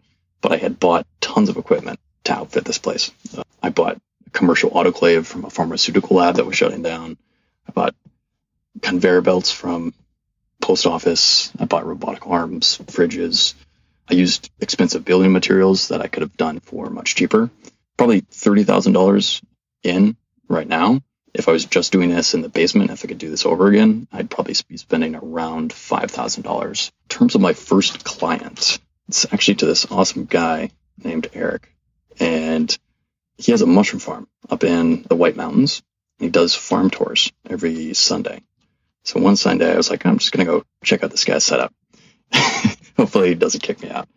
but 0.41 0.53
I 0.53 0.57
had 0.57 0.81
bought 0.81 1.07
tons 1.21 1.49
of 1.49 1.59
equipment 1.59 2.01
to 2.25 2.33
outfit 2.33 2.65
this 2.65 2.79
place. 2.79 3.13
Uh, 3.37 3.45
I 3.63 3.69
bought 3.69 3.99
a 4.27 4.31
commercial 4.31 4.71
autoclave 4.71 5.27
from 5.27 5.45
a 5.45 5.51
pharmaceutical 5.51 6.17
lab 6.17 6.37
that 6.37 6.47
was 6.47 6.57
shutting 6.57 6.83
down. 6.83 7.19
I 7.69 7.73
bought 7.73 7.95
conveyor 8.81 9.21
belts 9.21 9.53
from 9.53 9.93
post 10.61 10.87
office. 10.87 11.53
I 11.59 11.67
bought 11.67 11.87
robotic 11.87 12.27
arms, 12.27 12.79
fridges. 12.87 13.55
I 14.11 14.15
used 14.15 14.51
expensive 14.61 15.05
building 15.05 15.33
materials 15.33 15.89
that 15.89 16.01
I 16.01 16.07
could 16.07 16.23
have 16.23 16.37
done 16.37 16.61
for 16.61 16.89
much 16.89 17.15
cheaper. 17.15 17.51
Probably 17.97 18.23
$30,000 18.23 19.43
in 19.83 20.17
right 20.49 20.67
now 20.67 21.03
if 21.37 21.49
I 21.49 21.53
was 21.53 21.67
just 21.67 21.93
doing 21.93 22.09
this 22.09 22.33
in 22.33 22.41
the 22.41 22.49
basement, 22.49 22.91
if 22.91 23.05
I 23.05 23.09
could 23.09 23.19
do 23.19 23.29
this 23.29 23.45
over 23.45 23.69
again, 23.69 24.09
I'd 24.11 24.31
probably 24.31 24.55
be 24.69 24.79
spending 24.79 25.15
around 25.15 25.71
$5,000. 25.71 26.89
In 26.89 27.09
terms 27.09 27.35
of 27.35 27.41
my 27.43 27.53
first 27.53 28.05
client, 28.05 28.79
it's 29.09 29.27
actually 29.33 29.57
to 29.57 29.67
this 29.67 29.91
awesome 29.91 30.25
guy 30.25 30.71
named 31.03 31.29
Eric. 31.35 31.75
And 32.19 32.77
he 33.37 33.53
has 33.53 33.61
a 33.61 33.67
mushroom 33.67 34.01
farm 34.01 34.29
up 34.49 34.65
in 34.65 35.03
the 35.03 35.17
White 35.17 35.37
Mountains. 35.37 35.83
He 36.19 36.31
does 36.31 36.55
farm 36.55 36.89
tours 36.89 37.31
every 37.49 37.93
Sunday. 37.93 38.43
So 39.05 39.21
one 39.21 39.37
Sunday, 39.37 39.71
I 39.71 39.77
was 39.77 39.91
like, 39.91 40.07
I'm 40.07 40.19
just 40.19 40.33
going 40.33 40.47
to 40.47 40.53
go 40.53 40.65
check 40.83 41.05
out 41.05 41.11
this 41.11 41.27
guy's 41.27 41.45
setup. 41.45 41.73
Hopefully, 42.97 43.29
he 43.29 43.35
doesn't 43.35 43.63
kick 43.63 43.83
me 43.83 43.91
out. 43.91 44.09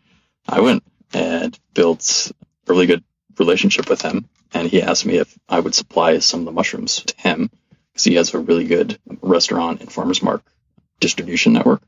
I 0.47 0.61
went 0.61 0.83
and 1.13 1.57
built 1.73 2.31
a 2.31 2.71
really 2.71 2.85
good 2.85 3.03
relationship 3.37 3.89
with 3.89 4.01
him 4.01 4.29
and 4.53 4.67
he 4.67 4.81
asked 4.81 5.05
me 5.05 5.17
if 5.17 5.37
I 5.47 5.59
would 5.59 5.75
supply 5.75 6.17
some 6.19 6.41
of 6.41 6.45
the 6.45 6.51
mushrooms 6.51 7.03
to 7.03 7.15
him 7.17 7.49
because 7.91 8.03
he 8.03 8.15
has 8.15 8.33
a 8.33 8.39
really 8.39 8.65
good 8.65 8.99
restaurant 9.21 9.81
and 9.81 9.91
farmers 9.91 10.21
market 10.21 10.45
distribution 10.99 11.53
network. 11.53 11.81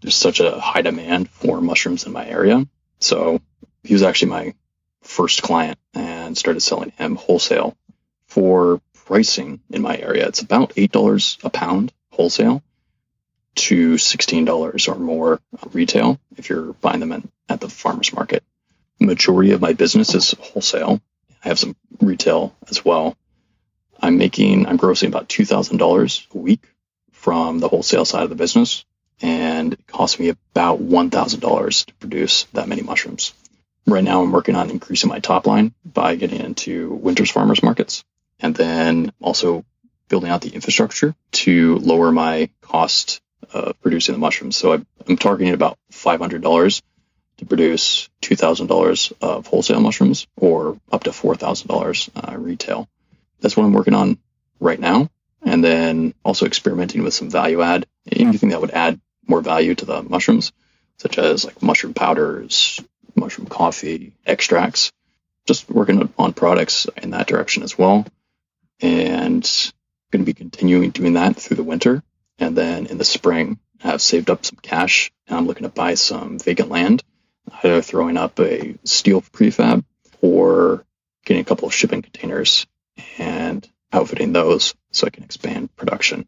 There's 0.00 0.16
such 0.16 0.40
a 0.40 0.58
high 0.58 0.82
demand 0.82 1.30
for 1.30 1.60
mushrooms 1.60 2.06
in 2.06 2.12
my 2.12 2.26
area, 2.26 2.66
so 2.98 3.40
he 3.82 3.92
was 3.92 4.02
actually 4.02 4.30
my 4.30 4.54
first 5.02 5.42
client 5.42 5.78
and 5.92 6.36
started 6.36 6.60
selling 6.60 6.90
him 6.90 7.16
wholesale 7.16 7.76
for 8.26 8.80
pricing 9.04 9.60
in 9.70 9.82
my 9.82 9.96
area. 9.96 10.26
It's 10.26 10.40
about 10.40 10.70
$8 10.74 11.44
a 11.44 11.50
pound 11.50 11.92
wholesale 12.10 12.62
to 13.56 13.94
$16 13.94 14.88
or 14.88 14.98
more 14.98 15.40
retail 15.72 16.18
if 16.36 16.48
you're 16.48 16.72
buying 16.72 17.00
them 17.00 17.12
in, 17.12 17.30
at 17.48 17.60
the 17.60 17.68
farmer's 17.68 18.12
market. 18.12 18.42
The 18.98 19.06
majority 19.06 19.52
of 19.52 19.60
my 19.60 19.74
business 19.74 20.14
is 20.14 20.34
wholesale. 20.38 21.00
I 21.44 21.48
have 21.48 21.58
some 21.58 21.76
retail 22.00 22.56
as 22.68 22.84
well. 22.84 23.16
I'm 24.00 24.18
making, 24.18 24.66
I'm 24.66 24.78
grossing 24.78 25.08
about 25.08 25.28
$2,000 25.28 26.34
a 26.34 26.38
week 26.38 26.66
from 27.12 27.58
the 27.58 27.68
wholesale 27.68 28.04
side 28.04 28.24
of 28.24 28.30
the 28.30 28.36
business. 28.36 28.84
And 29.20 29.74
it 29.74 29.86
costs 29.86 30.18
me 30.18 30.30
about 30.30 30.80
$1,000 30.80 31.84
to 31.86 31.94
produce 31.94 32.44
that 32.52 32.68
many 32.68 32.82
mushrooms. 32.82 33.32
Right 33.86 34.02
now, 34.02 34.22
I'm 34.22 34.32
working 34.32 34.56
on 34.56 34.70
increasing 34.70 35.10
my 35.10 35.20
top 35.20 35.46
line 35.46 35.74
by 35.84 36.16
getting 36.16 36.40
into 36.40 36.90
winter's 36.90 37.30
farmers 37.30 37.62
markets 37.62 38.04
and 38.40 38.54
then 38.54 39.12
also 39.20 39.64
building 40.08 40.30
out 40.30 40.40
the 40.40 40.50
infrastructure 40.50 41.14
to 41.32 41.76
lower 41.78 42.10
my 42.10 42.50
cost 42.62 43.20
of 43.52 43.80
producing 43.82 44.14
the 44.14 44.18
mushrooms. 44.18 44.56
So 44.56 44.82
I'm 45.06 45.16
targeting 45.16 45.54
about 45.54 45.78
$500 45.92 46.82
to 47.44 47.48
produce 47.48 48.08
$2,000 48.22 49.12
of 49.20 49.46
wholesale 49.46 49.80
mushrooms 49.80 50.26
or 50.36 50.78
up 50.90 51.04
to 51.04 51.10
$4,000 51.10 52.10
uh, 52.14 52.38
retail. 52.38 52.88
That's 53.40 53.56
what 53.56 53.64
I'm 53.64 53.72
working 53.72 53.94
on 53.94 54.18
right 54.60 54.78
now. 54.78 55.10
And 55.42 55.62
then 55.62 56.14
also 56.24 56.46
experimenting 56.46 57.02
with 57.02 57.14
some 57.14 57.30
value 57.30 57.62
add, 57.62 57.86
anything 58.10 58.50
that 58.50 58.60
would 58.60 58.70
add 58.70 59.00
more 59.26 59.40
value 59.40 59.74
to 59.74 59.84
the 59.84 60.02
mushrooms, 60.02 60.52
such 60.98 61.18
as 61.18 61.44
like 61.44 61.62
mushroom 61.62 61.94
powders, 61.94 62.80
mushroom 63.14 63.46
coffee, 63.46 64.12
extracts, 64.24 64.90
just 65.46 65.68
working 65.68 66.10
on 66.18 66.32
products 66.32 66.86
in 66.96 67.10
that 67.10 67.26
direction 67.26 67.62
as 67.62 67.76
well. 67.76 68.06
And 68.80 69.48
going 70.10 70.24
to 70.24 70.26
be 70.26 70.34
continuing 70.34 70.90
doing 70.90 71.14
that 71.14 71.36
through 71.36 71.56
the 71.56 71.62
winter. 71.62 72.02
And 72.38 72.56
then 72.56 72.86
in 72.86 72.98
the 72.98 73.04
spring, 73.04 73.58
I've 73.82 74.00
saved 74.00 74.30
up 74.30 74.44
some 74.44 74.58
cash 74.62 75.12
and 75.26 75.36
I'm 75.36 75.46
looking 75.46 75.64
to 75.64 75.68
buy 75.68 75.94
some 75.94 76.38
vacant 76.38 76.70
land, 76.70 77.02
either 77.62 77.82
throwing 77.82 78.16
up 78.16 78.38
a 78.40 78.76
steel 78.84 79.20
prefab 79.20 79.84
or 80.20 80.84
getting 81.24 81.42
a 81.42 81.44
couple 81.44 81.68
of 81.68 81.74
shipping 81.74 82.02
containers 82.02 82.66
and 83.18 83.68
outfitting 83.92 84.32
those 84.32 84.74
so 84.92 85.06
I 85.06 85.10
can 85.10 85.24
expand 85.24 85.74
production. 85.76 86.26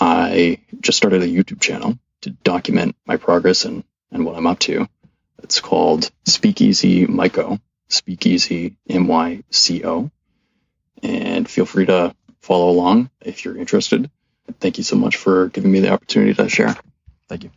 I 0.00 0.60
just 0.80 0.96
started 0.98 1.22
a 1.22 1.26
YouTube 1.26 1.60
channel 1.60 1.98
to 2.22 2.30
document 2.30 2.96
my 3.06 3.16
progress 3.16 3.64
and, 3.64 3.84
and 4.10 4.24
what 4.24 4.36
I'm 4.36 4.46
up 4.46 4.58
to. 4.60 4.88
It's 5.42 5.60
called 5.60 6.10
Speakeasy 6.24 7.06
Myco, 7.06 7.60
Speakeasy 7.88 8.76
M 8.88 9.06
Y 9.06 9.42
C 9.50 9.84
O. 9.84 10.10
And 11.02 11.48
feel 11.48 11.66
free 11.66 11.86
to 11.86 12.14
follow 12.40 12.70
along 12.70 13.10
if 13.20 13.44
you're 13.44 13.56
interested. 13.56 14.10
Thank 14.60 14.78
you 14.78 14.84
so 14.84 14.96
much 14.96 15.16
for 15.16 15.48
giving 15.48 15.70
me 15.70 15.80
the 15.80 15.90
opportunity 15.90 16.34
to 16.34 16.48
share. 16.48 16.76
Thank 17.28 17.44
you. 17.44 17.50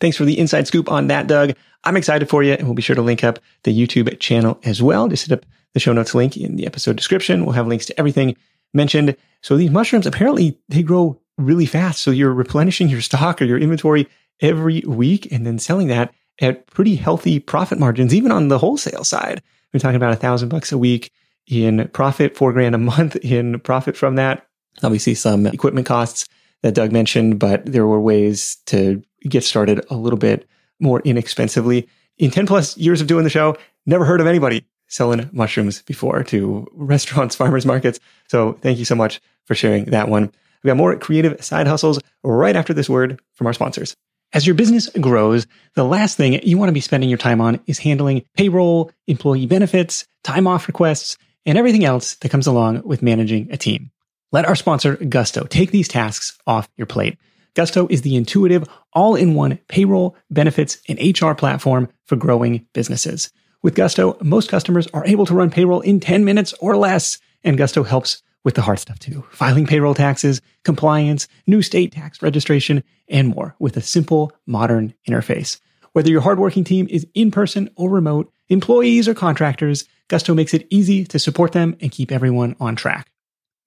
Thanks 0.00 0.16
for 0.16 0.24
the 0.24 0.38
inside 0.38 0.66
scoop 0.66 0.90
on 0.90 1.08
that, 1.08 1.26
Doug. 1.26 1.54
I'm 1.84 1.96
excited 1.96 2.28
for 2.28 2.42
you, 2.42 2.52
and 2.54 2.64
we'll 2.64 2.74
be 2.74 2.82
sure 2.82 2.96
to 2.96 3.02
link 3.02 3.22
up 3.22 3.38
the 3.62 3.78
YouTube 3.78 4.18
channel 4.20 4.58
as 4.64 4.82
well. 4.82 5.08
Just 5.08 5.28
hit 5.28 5.38
up 5.38 5.46
the 5.74 5.80
show 5.80 5.92
notes 5.92 6.14
link 6.14 6.36
in 6.36 6.56
the 6.56 6.66
episode 6.66 6.96
description. 6.96 7.44
We'll 7.44 7.54
have 7.54 7.66
links 7.66 7.86
to 7.86 7.98
everything 7.98 8.36
mentioned. 8.72 9.16
So 9.42 9.56
these 9.56 9.70
mushrooms 9.70 10.06
apparently 10.06 10.58
they 10.68 10.82
grow 10.82 11.20
really 11.36 11.66
fast. 11.66 12.00
So 12.00 12.10
you're 12.10 12.32
replenishing 12.32 12.88
your 12.88 13.00
stock 13.00 13.42
or 13.42 13.44
your 13.44 13.58
inventory 13.58 14.08
every 14.40 14.82
week 14.86 15.30
and 15.32 15.46
then 15.46 15.58
selling 15.58 15.88
that 15.88 16.12
at 16.40 16.66
pretty 16.66 16.96
healthy 16.96 17.38
profit 17.38 17.78
margins, 17.78 18.14
even 18.14 18.32
on 18.32 18.48
the 18.48 18.58
wholesale 18.58 19.04
side. 19.04 19.42
We're 19.72 19.80
talking 19.80 19.96
about 19.96 20.12
a 20.12 20.16
thousand 20.16 20.48
bucks 20.48 20.72
a 20.72 20.78
week 20.78 21.10
in 21.46 21.88
profit, 21.88 22.36
four 22.36 22.52
grand 22.52 22.74
a 22.74 22.78
month 22.78 23.16
in 23.16 23.60
profit 23.60 23.96
from 23.96 24.16
that. 24.16 24.46
Obviously, 24.82 25.14
some 25.14 25.46
equipment 25.46 25.86
costs 25.86 26.26
that 26.62 26.74
Doug 26.74 26.92
mentioned, 26.92 27.38
but 27.38 27.64
there 27.66 27.86
were 27.86 28.00
ways 28.00 28.56
to 28.66 29.02
get 29.28 29.44
started 29.44 29.84
a 29.90 29.96
little 29.96 30.18
bit 30.18 30.48
more 30.80 31.00
inexpensively. 31.00 31.88
In 32.18 32.30
10 32.30 32.46
plus 32.46 32.76
years 32.76 33.00
of 33.00 33.06
doing 33.06 33.24
the 33.24 33.30
show, 33.30 33.56
never 33.86 34.04
heard 34.04 34.20
of 34.20 34.26
anybody 34.26 34.64
selling 34.88 35.28
mushrooms 35.32 35.82
before 35.82 36.22
to 36.24 36.66
restaurants, 36.72 37.34
farmers 37.34 37.66
markets. 37.66 37.98
So 38.28 38.52
thank 38.60 38.78
you 38.78 38.84
so 38.84 38.94
much 38.94 39.20
for 39.44 39.54
sharing 39.54 39.86
that 39.86 40.08
one. 40.08 40.32
We 40.62 40.68
got 40.68 40.76
more 40.76 40.96
creative 40.96 41.44
side 41.44 41.66
hustles 41.66 42.00
right 42.22 42.56
after 42.56 42.72
this 42.72 42.88
word 42.88 43.20
from 43.34 43.46
our 43.46 43.52
sponsors. 43.52 43.96
As 44.32 44.46
your 44.46 44.54
business 44.54 44.88
grows, 45.00 45.46
the 45.74 45.84
last 45.84 46.16
thing 46.16 46.40
you 46.42 46.58
want 46.58 46.68
to 46.68 46.74
be 46.74 46.80
spending 46.80 47.08
your 47.08 47.18
time 47.18 47.40
on 47.40 47.60
is 47.66 47.78
handling 47.78 48.24
payroll, 48.36 48.90
employee 49.06 49.46
benefits, 49.46 50.06
time 50.24 50.46
off 50.46 50.66
requests, 50.66 51.16
and 51.46 51.58
everything 51.58 51.84
else 51.84 52.16
that 52.16 52.30
comes 52.30 52.46
along 52.46 52.82
with 52.84 53.02
managing 53.02 53.52
a 53.52 53.56
team. 53.56 53.90
Let 54.32 54.46
our 54.46 54.56
sponsor, 54.56 54.96
Gusto, 54.96 55.44
take 55.44 55.70
these 55.70 55.86
tasks 55.86 56.36
off 56.46 56.68
your 56.76 56.86
plate. 56.86 57.18
Gusto 57.54 57.86
is 57.88 58.02
the 58.02 58.16
intuitive, 58.16 58.68
all 58.92 59.14
in 59.14 59.34
one 59.34 59.58
payroll, 59.68 60.16
benefits, 60.30 60.78
and 60.88 60.98
HR 60.98 61.32
platform 61.32 61.88
for 62.04 62.16
growing 62.16 62.66
businesses. 62.72 63.30
With 63.62 63.74
Gusto, 63.74 64.18
most 64.20 64.50
customers 64.50 64.88
are 64.88 65.06
able 65.06 65.24
to 65.26 65.34
run 65.34 65.50
payroll 65.50 65.80
in 65.80 66.00
10 66.00 66.24
minutes 66.24 66.52
or 66.60 66.76
less, 66.76 67.18
and 67.42 67.56
Gusto 67.56 67.82
helps 67.82 68.22
with 68.44 68.54
the 68.56 68.62
hard 68.62 68.78
stuff 68.78 68.98
too 68.98 69.24
filing 69.30 69.66
payroll 69.66 69.94
taxes, 69.94 70.42
compliance, 70.64 71.28
new 71.46 71.62
state 71.62 71.92
tax 71.92 72.20
registration, 72.22 72.84
and 73.08 73.28
more 73.28 73.56
with 73.58 73.76
a 73.76 73.80
simple, 73.80 74.32
modern 74.46 74.92
interface. 75.08 75.60
Whether 75.92 76.10
your 76.10 76.20
hardworking 76.20 76.64
team 76.64 76.88
is 76.90 77.06
in 77.14 77.30
person 77.30 77.70
or 77.76 77.88
remote, 77.88 78.30
employees 78.48 79.08
or 79.08 79.14
contractors, 79.14 79.84
Gusto 80.08 80.34
makes 80.34 80.52
it 80.52 80.66
easy 80.68 81.04
to 81.06 81.18
support 81.18 81.52
them 81.52 81.76
and 81.80 81.90
keep 81.90 82.12
everyone 82.12 82.56
on 82.60 82.76
track. 82.76 83.10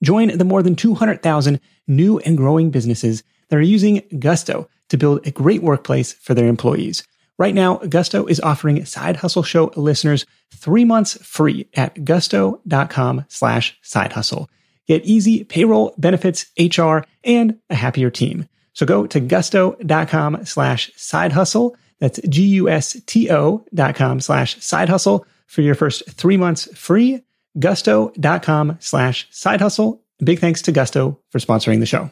Join 0.03 0.37
the 0.37 0.45
more 0.45 0.61
than 0.61 0.75
200,000 0.75 1.59
new 1.87 2.19
and 2.19 2.37
growing 2.37 2.69
businesses 2.69 3.23
that 3.49 3.57
are 3.57 3.61
using 3.61 4.03
Gusto 4.19 4.69
to 4.89 4.97
build 4.97 5.25
a 5.25 5.31
great 5.31 5.61
workplace 5.61 6.13
for 6.13 6.33
their 6.33 6.47
employees. 6.47 7.03
Right 7.37 7.53
now, 7.53 7.77
Gusto 7.77 8.25
is 8.25 8.39
offering 8.39 8.83
Side 8.85 9.17
Hustle 9.17 9.43
Show 9.43 9.71
listeners 9.75 10.25
three 10.53 10.85
months 10.85 11.17
free 11.25 11.67
at 11.75 12.03
gusto.com 12.03 13.25
slash 13.27 13.77
side 13.81 14.13
hustle. 14.13 14.49
Get 14.87 15.05
easy 15.05 15.43
payroll, 15.43 15.93
benefits, 15.97 16.47
HR, 16.57 16.99
and 17.23 17.59
a 17.69 17.75
happier 17.75 18.09
team. 18.09 18.47
So 18.73 18.85
go 18.85 19.05
to 19.07 19.19
gusto.com 19.19 20.45
slash 20.45 20.91
side 20.95 21.33
hustle. 21.33 21.75
That's 21.99 22.19
G-U-S-T-O 22.27 23.65
dot 23.73 23.95
com 23.95 24.19
slash 24.19 24.59
side 24.63 24.89
hustle 24.89 25.25
for 25.47 25.61
your 25.61 25.75
first 25.75 26.09
three 26.11 26.37
months 26.37 26.67
free. 26.77 27.23
Gusto.com 27.59 28.77
slash 28.79 29.27
side 29.31 29.61
hustle. 29.61 30.01
Big 30.23 30.39
thanks 30.39 30.61
to 30.63 30.71
Gusto 30.71 31.19
for 31.29 31.39
sponsoring 31.39 31.79
the 31.79 31.85
show. 31.85 32.11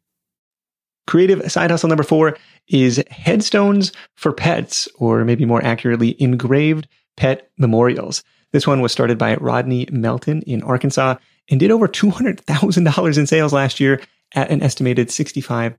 Creative 1.11 1.51
side 1.51 1.71
hustle 1.71 1.89
number 1.89 2.05
four 2.05 2.37
is 2.69 3.03
headstones 3.09 3.91
for 4.15 4.31
pets, 4.31 4.87
or 4.95 5.25
maybe 5.25 5.43
more 5.43 5.61
accurately, 5.61 6.15
engraved 6.23 6.87
pet 7.17 7.51
memorials. 7.57 8.23
This 8.53 8.65
one 8.65 8.79
was 8.79 8.93
started 8.93 9.17
by 9.17 9.35
Rodney 9.35 9.89
Melton 9.91 10.41
in 10.43 10.63
Arkansas 10.63 11.17
and 11.49 11.59
did 11.59 11.69
over 11.69 11.89
$200,000 11.89 13.17
in 13.17 13.27
sales 13.27 13.51
last 13.51 13.81
year 13.81 13.99
at 14.35 14.51
an 14.51 14.63
estimated 14.63 15.09
65% 15.09 15.75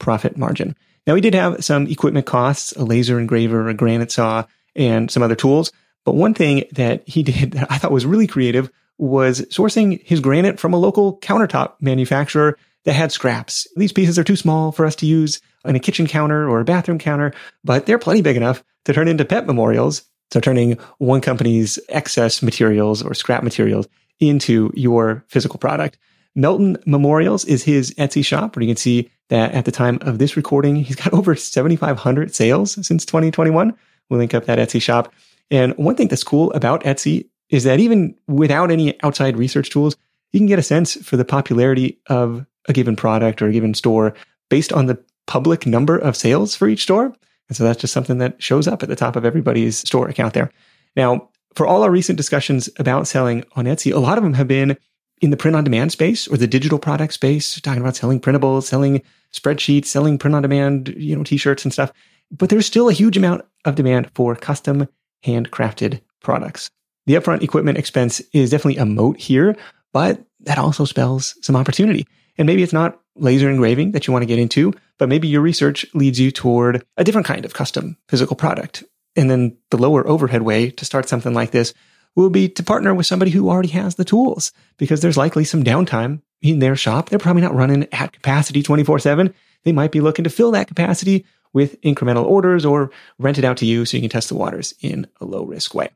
profit 0.00 0.36
margin. 0.36 0.74
Now, 1.06 1.14
he 1.14 1.20
did 1.20 1.34
have 1.34 1.64
some 1.64 1.86
equipment 1.86 2.26
costs, 2.26 2.72
a 2.72 2.82
laser 2.82 3.20
engraver, 3.20 3.68
a 3.68 3.74
granite 3.74 4.10
saw, 4.10 4.44
and 4.74 5.08
some 5.08 5.22
other 5.22 5.36
tools. 5.36 5.70
But 6.04 6.16
one 6.16 6.34
thing 6.34 6.64
that 6.72 7.08
he 7.08 7.22
did 7.30 7.52
that 7.52 7.70
I 7.70 7.78
thought 7.78 7.92
was 7.92 8.04
really 8.04 8.26
creative 8.26 8.72
was 8.98 9.42
sourcing 9.42 10.04
his 10.04 10.18
granite 10.18 10.58
from 10.58 10.74
a 10.74 10.78
local 10.78 11.20
countertop 11.20 11.74
manufacturer 11.80 12.58
that 12.84 12.94
had 12.94 13.12
scraps. 13.12 13.66
These 13.76 13.92
pieces 13.92 14.18
are 14.18 14.24
too 14.24 14.36
small 14.36 14.72
for 14.72 14.86
us 14.86 14.96
to 14.96 15.06
use 15.06 15.40
on 15.64 15.76
a 15.76 15.80
kitchen 15.80 16.06
counter 16.06 16.48
or 16.48 16.60
a 16.60 16.64
bathroom 16.64 16.98
counter, 16.98 17.32
but 17.64 17.86
they're 17.86 17.98
plenty 17.98 18.22
big 18.22 18.36
enough 18.36 18.64
to 18.84 18.92
turn 18.92 19.08
into 19.08 19.24
pet 19.24 19.46
memorials. 19.46 20.02
So 20.30 20.40
turning 20.40 20.78
one 20.98 21.20
company's 21.20 21.78
excess 21.88 22.42
materials 22.42 23.02
or 23.02 23.14
scrap 23.14 23.42
materials 23.42 23.88
into 24.20 24.70
your 24.74 25.24
physical 25.28 25.58
product. 25.58 25.98
Melton 26.34 26.76
Memorials 26.86 27.44
is 27.44 27.64
his 27.64 27.94
Etsy 27.94 28.24
shop 28.24 28.54
where 28.54 28.62
you 28.62 28.68
can 28.68 28.76
see 28.76 29.10
that 29.28 29.52
at 29.52 29.64
the 29.64 29.72
time 29.72 29.98
of 30.02 30.18
this 30.18 30.36
recording, 30.36 30.76
he's 30.76 30.96
got 30.96 31.12
over 31.12 31.34
7,500 31.34 32.34
sales 32.34 32.74
since 32.86 33.04
2021. 33.04 33.74
We'll 34.08 34.18
link 34.18 34.34
up 34.34 34.46
that 34.46 34.58
Etsy 34.58 34.80
shop. 34.80 35.12
And 35.50 35.76
one 35.76 35.96
thing 35.96 36.08
that's 36.08 36.24
cool 36.24 36.52
about 36.52 36.84
Etsy 36.84 37.28
is 37.50 37.64
that 37.64 37.80
even 37.80 38.14
without 38.26 38.70
any 38.70 39.02
outside 39.02 39.36
research 39.36 39.70
tools, 39.70 39.96
you 40.32 40.40
can 40.40 40.46
get 40.46 40.58
a 40.58 40.62
sense 40.62 40.94
for 40.96 41.16
the 41.16 41.24
popularity 41.24 41.98
of 42.06 42.44
a 42.68 42.72
given 42.72 42.96
product 42.96 43.42
or 43.42 43.48
a 43.48 43.52
given 43.52 43.74
store 43.74 44.14
based 44.48 44.72
on 44.72 44.86
the 44.86 45.02
public 45.26 45.66
number 45.66 45.96
of 45.96 46.16
sales 46.16 46.54
for 46.54 46.68
each 46.68 46.82
store. 46.82 47.14
And 47.48 47.56
so 47.56 47.64
that's 47.64 47.80
just 47.80 47.92
something 47.92 48.18
that 48.18 48.42
shows 48.42 48.68
up 48.68 48.82
at 48.82 48.88
the 48.88 48.96
top 48.96 49.16
of 49.16 49.24
everybody's 49.24 49.78
store 49.78 50.08
account 50.08 50.34
there. 50.34 50.50
Now, 50.96 51.30
for 51.54 51.66
all 51.66 51.82
our 51.82 51.90
recent 51.90 52.16
discussions 52.16 52.68
about 52.78 53.08
selling 53.08 53.44
on 53.56 53.64
Etsy, 53.64 53.92
a 53.92 53.98
lot 53.98 54.18
of 54.18 54.24
them 54.24 54.34
have 54.34 54.48
been 54.48 54.76
in 55.20 55.30
the 55.30 55.36
print 55.36 55.56
on 55.56 55.64
demand 55.64 55.92
space 55.92 56.28
or 56.28 56.36
the 56.36 56.46
digital 56.46 56.78
product 56.78 57.12
space, 57.12 57.60
talking 57.60 57.80
about 57.80 57.96
selling 57.96 58.20
printables, 58.20 58.64
selling 58.64 59.02
spreadsheets, 59.32 59.86
selling 59.86 60.18
print 60.18 60.36
on 60.36 60.42
demand, 60.42 60.94
you 60.96 61.16
know, 61.16 61.24
t-shirts 61.24 61.64
and 61.64 61.72
stuff. 61.72 61.92
But 62.30 62.50
there's 62.50 62.66
still 62.66 62.88
a 62.88 62.92
huge 62.92 63.16
amount 63.16 63.44
of 63.64 63.74
demand 63.74 64.10
for 64.14 64.36
custom 64.36 64.88
handcrafted 65.24 66.00
products. 66.20 66.70
The 67.06 67.14
upfront 67.14 67.42
equipment 67.42 67.78
expense 67.78 68.20
is 68.32 68.50
definitely 68.50 68.76
a 68.76 68.86
moat 68.86 69.18
here, 69.18 69.56
but 69.92 70.22
that 70.40 70.58
also 70.58 70.84
spells 70.84 71.36
some 71.42 71.56
opportunity. 71.56 72.06
And 72.38 72.46
maybe 72.46 72.62
it's 72.62 72.72
not 72.72 73.00
laser 73.16 73.50
engraving 73.50 73.92
that 73.92 74.06
you 74.06 74.12
want 74.12 74.22
to 74.22 74.26
get 74.26 74.38
into, 74.38 74.72
but 74.98 75.08
maybe 75.08 75.28
your 75.28 75.40
research 75.40 75.84
leads 75.92 76.20
you 76.20 76.30
toward 76.30 76.84
a 76.96 77.04
different 77.04 77.26
kind 77.26 77.44
of 77.44 77.52
custom 77.52 77.96
physical 78.08 78.36
product. 78.36 78.84
And 79.16 79.28
then 79.28 79.56
the 79.70 79.76
lower 79.76 80.06
overhead 80.06 80.42
way 80.42 80.70
to 80.70 80.84
start 80.84 81.08
something 81.08 81.34
like 81.34 81.50
this 81.50 81.74
will 82.14 82.30
be 82.30 82.48
to 82.48 82.62
partner 82.62 82.94
with 82.94 83.06
somebody 83.06 83.30
who 83.30 83.48
already 83.48 83.68
has 83.68 83.96
the 83.96 84.04
tools 84.04 84.52
because 84.76 85.00
there's 85.00 85.16
likely 85.16 85.44
some 85.44 85.64
downtime 85.64 86.22
in 86.40 86.60
their 86.60 86.76
shop. 86.76 87.08
They're 87.08 87.18
probably 87.18 87.42
not 87.42 87.54
running 87.54 87.88
at 87.92 88.12
capacity 88.12 88.62
24 88.62 89.00
7. 89.00 89.34
They 89.64 89.72
might 89.72 89.92
be 89.92 90.00
looking 90.00 90.24
to 90.24 90.30
fill 90.30 90.52
that 90.52 90.68
capacity 90.68 91.26
with 91.52 91.80
incremental 91.82 92.24
orders 92.24 92.64
or 92.64 92.90
rent 93.18 93.38
it 93.38 93.44
out 93.44 93.56
to 93.58 93.66
you 93.66 93.84
so 93.84 93.96
you 93.96 94.02
can 94.02 94.10
test 94.10 94.28
the 94.28 94.34
waters 94.34 94.74
in 94.80 95.06
a 95.20 95.24
low 95.24 95.44
risk 95.44 95.74
way. 95.74 95.88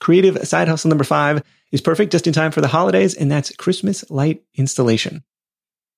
Creative 0.00 0.46
side 0.46 0.68
hustle 0.68 0.88
number 0.88 1.04
five 1.04 1.42
is 1.70 1.80
perfect 1.80 2.12
just 2.12 2.26
in 2.26 2.32
time 2.32 2.50
for 2.50 2.60
the 2.60 2.68
holidays, 2.68 3.14
and 3.14 3.30
that's 3.30 3.54
Christmas 3.56 4.08
light 4.10 4.42
installation. 4.54 5.22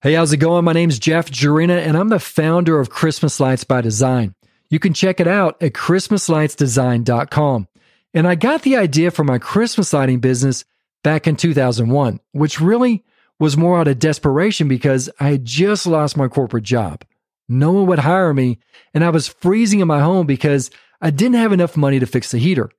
Hey, 0.03 0.13
how's 0.13 0.31
it 0.31 0.37
going? 0.37 0.67
My 0.67 0.75
name's 0.75 0.99
Jeff 0.99 1.31
Jurina, 1.31 1.79
and 1.79 1.97
I'm 1.97 2.11
the 2.11 2.21
founder 2.21 2.79
of 2.79 2.91
Christmas 2.91 3.41
Lights 3.41 3.65
by 3.65 3.81
Design. 3.81 4.35
You 4.69 4.79
can 4.79 4.93
check 4.93 5.21
it 5.21 5.27
out 5.27 5.57
at 5.63 5.73
christmaslightsdesign.com. 5.73 7.69
And 8.13 8.29
I 8.29 8.35
got 8.35 8.61
the 8.61 8.77
idea 8.77 9.11
for 9.11 9.25
my 9.25 9.39
Christmas 9.39 9.95
lighting 9.95 10.21
business 10.21 10.67
back 11.03 11.27
in 11.27 11.35
2001, 11.35 12.21
which 12.33 12.61
really 12.61 13.07
was 13.39 13.57
more 13.57 13.81
out 13.81 13.89
of 13.89 13.99
desperation 13.99 14.69
because 14.69 15.09
I 15.19 15.31
had 15.31 15.47
just 15.47 15.87
lost 15.87 16.15
my 16.15 16.29
corporate 16.29 16.65
job. 16.65 17.03
No 17.49 17.73
one 17.73 17.87
would 17.87 18.01
hire 18.01 18.35
me, 18.35 18.59
and 18.93 19.03
I 19.03 19.09
was 19.09 19.29
freezing 19.29 19.81
in 19.81 19.89
my 19.89 20.01
home 20.01 20.27
because 20.27 20.71
I 21.01 21.09
didn't 21.09 21.37
have 21.37 21.53
enough 21.53 21.75
money 21.75 22.01
to 22.01 22.07
fix 22.07 22.33
the 22.33 22.39
heater. 22.39 22.71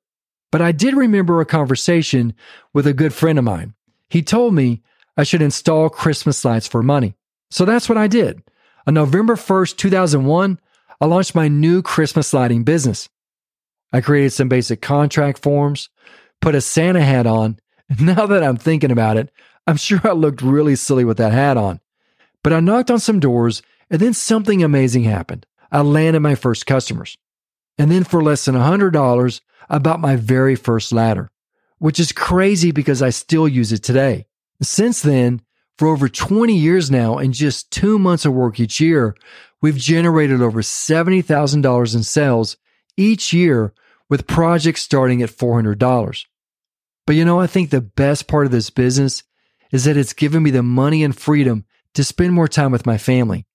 But 0.51 0.61
I 0.61 0.71
did 0.71 0.93
remember 0.93 1.41
a 1.41 1.47
conversation 1.47 2.35
with 2.73 2.85
a 2.85 2.93
good 2.93 3.11
friend 3.11 3.39
of 3.39 3.43
mine. 3.43 3.73
He 4.07 4.21
told 4.21 4.53
me 4.53 4.83
I 5.17 5.23
should 5.23 5.41
install 5.41 5.89
Christmas 5.89 6.45
lights 6.45 6.67
for 6.67 6.83
money. 6.83 7.15
So 7.49 7.65
that's 7.65 7.89
what 7.89 7.97
I 7.97 8.07
did. 8.07 8.43
On 8.85 8.93
November 8.93 9.35
1st, 9.35 9.77
2001, 9.77 10.59
I 11.01 11.05
launched 11.05 11.35
my 11.35 11.47
new 11.47 11.81
Christmas 11.81 12.33
lighting 12.33 12.63
business. 12.63 13.09
I 13.91 14.01
created 14.01 14.31
some 14.31 14.47
basic 14.47 14.81
contract 14.81 15.39
forms, 15.39 15.89
put 16.41 16.55
a 16.55 16.61
Santa 16.61 17.01
hat 17.01 17.27
on. 17.27 17.59
Now 18.01 18.25
that 18.25 18.43
I'm 18.43 18.57
thinking 18.57 18.91
about 18.91 19.15
it, 19.15 19.31
I'm 19.65 19.77
sure 19.77 20.01
I 20.03 20.11
looked 20.11 20.41
really 20.41 20.75
silly 20.75 21.05
with 21.05 21.17
that 21.17 21.31
hat 21.31 21.55
on. 21.55 21.79
But 22.43 22.51
I 22.51 22.59
knocked 22.59 22.91
on 22.91 22.99
some 22.99 23.21
doors 23.21 23.61
and 23.89 24.01
then 24.01 24.13
something 24.13 24.61
amazing 24.61 25.03
happened. 25.03 25.45
I 25.71 25.81
landed 25.81 26.19
my 26.19 26.35
first 26.35 26.65
customers. 26.65 27.17
And 27.77 27.89
then 27.89 28.03
for 28.03 28.21
less 28.21 28.43
than 28.43 28.55
$100, 28.55 29.41
I 29.69 29.77
bought 29.79 30.01
my 30.01 30.17
very 30.17 30.55
first 30.55 30.91
ladder, 30.91 31.29
which 31.77 31.97
is 31.97 32.11
crazy 32.11 32.71
because 32.71 33.01
I 33.01 33.09
still 33.09 33.47
use 33.47 33.71
it 33.71 33.83
today. 33.83 34.27
Since 34.61 35.01
then, 35.01 35.41
for 35.77 35.87
over 35.87 36.09
20 36.09 36.55
years 36.55 36.89
now 36.89 37.17
and 37.17 37.33
just 37.33 37.71
two 37.71 37.99
months 37.99 38.25
of 38.25 38.33
work 38.33 38.59
each 38.59 38.79
year, 38.79 39.15
we've 39.61 39.77
generated 39.77 40.41
over 40.41 40.61
$70,000 40.61 41.95
in 41.95 42.03
sales 42.03 42.57
each 42.95 43.31
year 43.31 43.73
with 44.09 44.27
projects 44.27 44.81
starting 44.81 45.21
at 45.21 45.29
$400. 45.29 46.25
But 47.05 47.15
you 47.15 47.25
know, 47.25 47.39
I 47.39 47.47
think 47.47 47.69
the 47.69 47.81
best 47.81 48.27
part 48.27 48.45
of 48.45 48.51
this 48.51 48.69
business 48.69 49.23
is 49.71 49.85
that 49.85 49.97
it's 49.97 50.13
given 50.13 50.43
me 50.43 50.49
the 50.49 50.63
money 50.63 51.03
and 51.03 51.17
freedom 51.17 51.65
to 51.93 52.03
spend 52.03 52.33
more 52.33 52.47
time 52.47 52.71
with 52.71 52.85
my 52.85 52.97
family, 52.97 53.45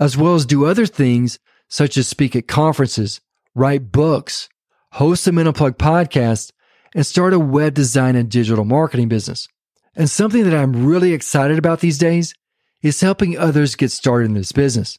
as 0.00 0.16
well 0.16 0.34
as 0.34 0.46
do 0.46 0.64
other 0.64 0.86
things 0.86 1.38
such 1.68 1.96
as 1.96 2.08
speak 2.08 2.34
at 2.34 2.48
conferences, 2.48 3.20
write 3.54 3.92
books, 3.92 4.48
host 4.92 5.26
a 5.26 5.32
Men 5.32 5.46
Unplugged 5.46 5.78
podcast, 5.78 6.52
and 6.94 7.04
start 7.04 7.34
a 7.34 7.38
web 7.38 7.74
design 7.74 8.16
and 8.16 8.30
digital 8.30 8.64
marketing 8.64 9.08
business. 9.08 9.48
And 9.98 10.08
something 10.08 10.44
that 10.44 10.54
I'm 10.54 10.86
really 10.86 11.12
excited 11.12 11.58
about 11.58 11.80
these 11.80 11.98
days 11.98 12.32
is 12.82 13.00
helping 13.00 13.36
others 13.36 13.74
get 13.74 13.90
started 13.90 14.26
in 14.26 14.34
this 14.34 14.52
business. 14.52 14.96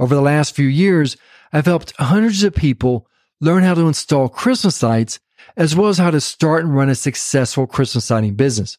Over 0.00 0.16
the 0.16 0.20
last 0.20 0.56
few 0.56 0.66
years, 0.66 1.16
I've 1.52 1.66
helped 1.66 1.94
hundreds 1.98 2.42
of 2.42 2.52
people 2.54 3.06
learn 3.40 3.62
how 3.62 3.74
to 3.74 3.86
install 3.86 4.28
Christmas 4.28 4.82
lights 4.82 5.20
as 5.56 5.76
well 5.76 5.88
as 5.88 5.98
how 5.98 6.10
to 6.10 6.20
start 6.20 6.64
and 6.64 6.74
run 6.74 6.90
a 6.90 6.96
successful 6.96 7.68
Christmas 7.68 8.10
lighting 8.10 8.34
business. 8.34 8.76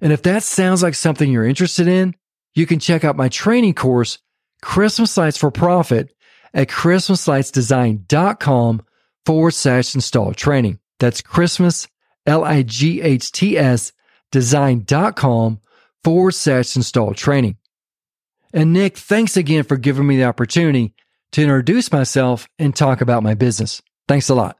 And 0.00 0.12
if 0.12 0.22
that 0.22 0.44
sounds 0.44 0.84
like 0.84 0.94
something 0.94 1.30
you're 1.30 1.46
interested 1.46 1.88
in, 1.88 2.14
you 2.54 2.66
can 2.66 2.78
check 2.78 3.04
out 3.04 3.16
my 3.16 3.28
training 3.28 3.74
course, 3.74 4.18
Christmas 4.60 5.16
Lights 5.16 5.38
for 5.38 5.50
Profit, 5.50 6.14
at 6.54 6.68
christmaslightsdesign.com 6.68 8.82
forward 9.24 9.52
slash 9.52 9.94
install 9.94 10.34
training. 10.34 10.78
That's 11.00 11.22
Christmas, 11.22 11.88
L 12.24 12.44
I 12.44 12.62
G 12.62 13.00
H 13.00 13.32
T 13.32 13.58
S, 13.58 13.92
design.com 14.32 15.60
forward 16.02 16.32
slash 16.32 16.74
install 16.74 17.14
training. 17.14 17.56
And 18.52 18.72
Nick, 18.72 18.98
thanks 18.98 19.36
again 19.36 19.64
for 19.64 19.76
giving 19.76 20.06
me 20.06 20.16
the 20.16 20.24
opportunity 20.24 20.94
to 21.32 21.42
introduce 21.42 21.92
myself 21.92 22.48
and 22.58 22.74
talk 22.74 23.00
about 23.00 23.22
my 23.22 23.34
business. 23.34 23.80
Thanks 24.08 24.28
a 24.28 24.34
lot. 24.34 24.58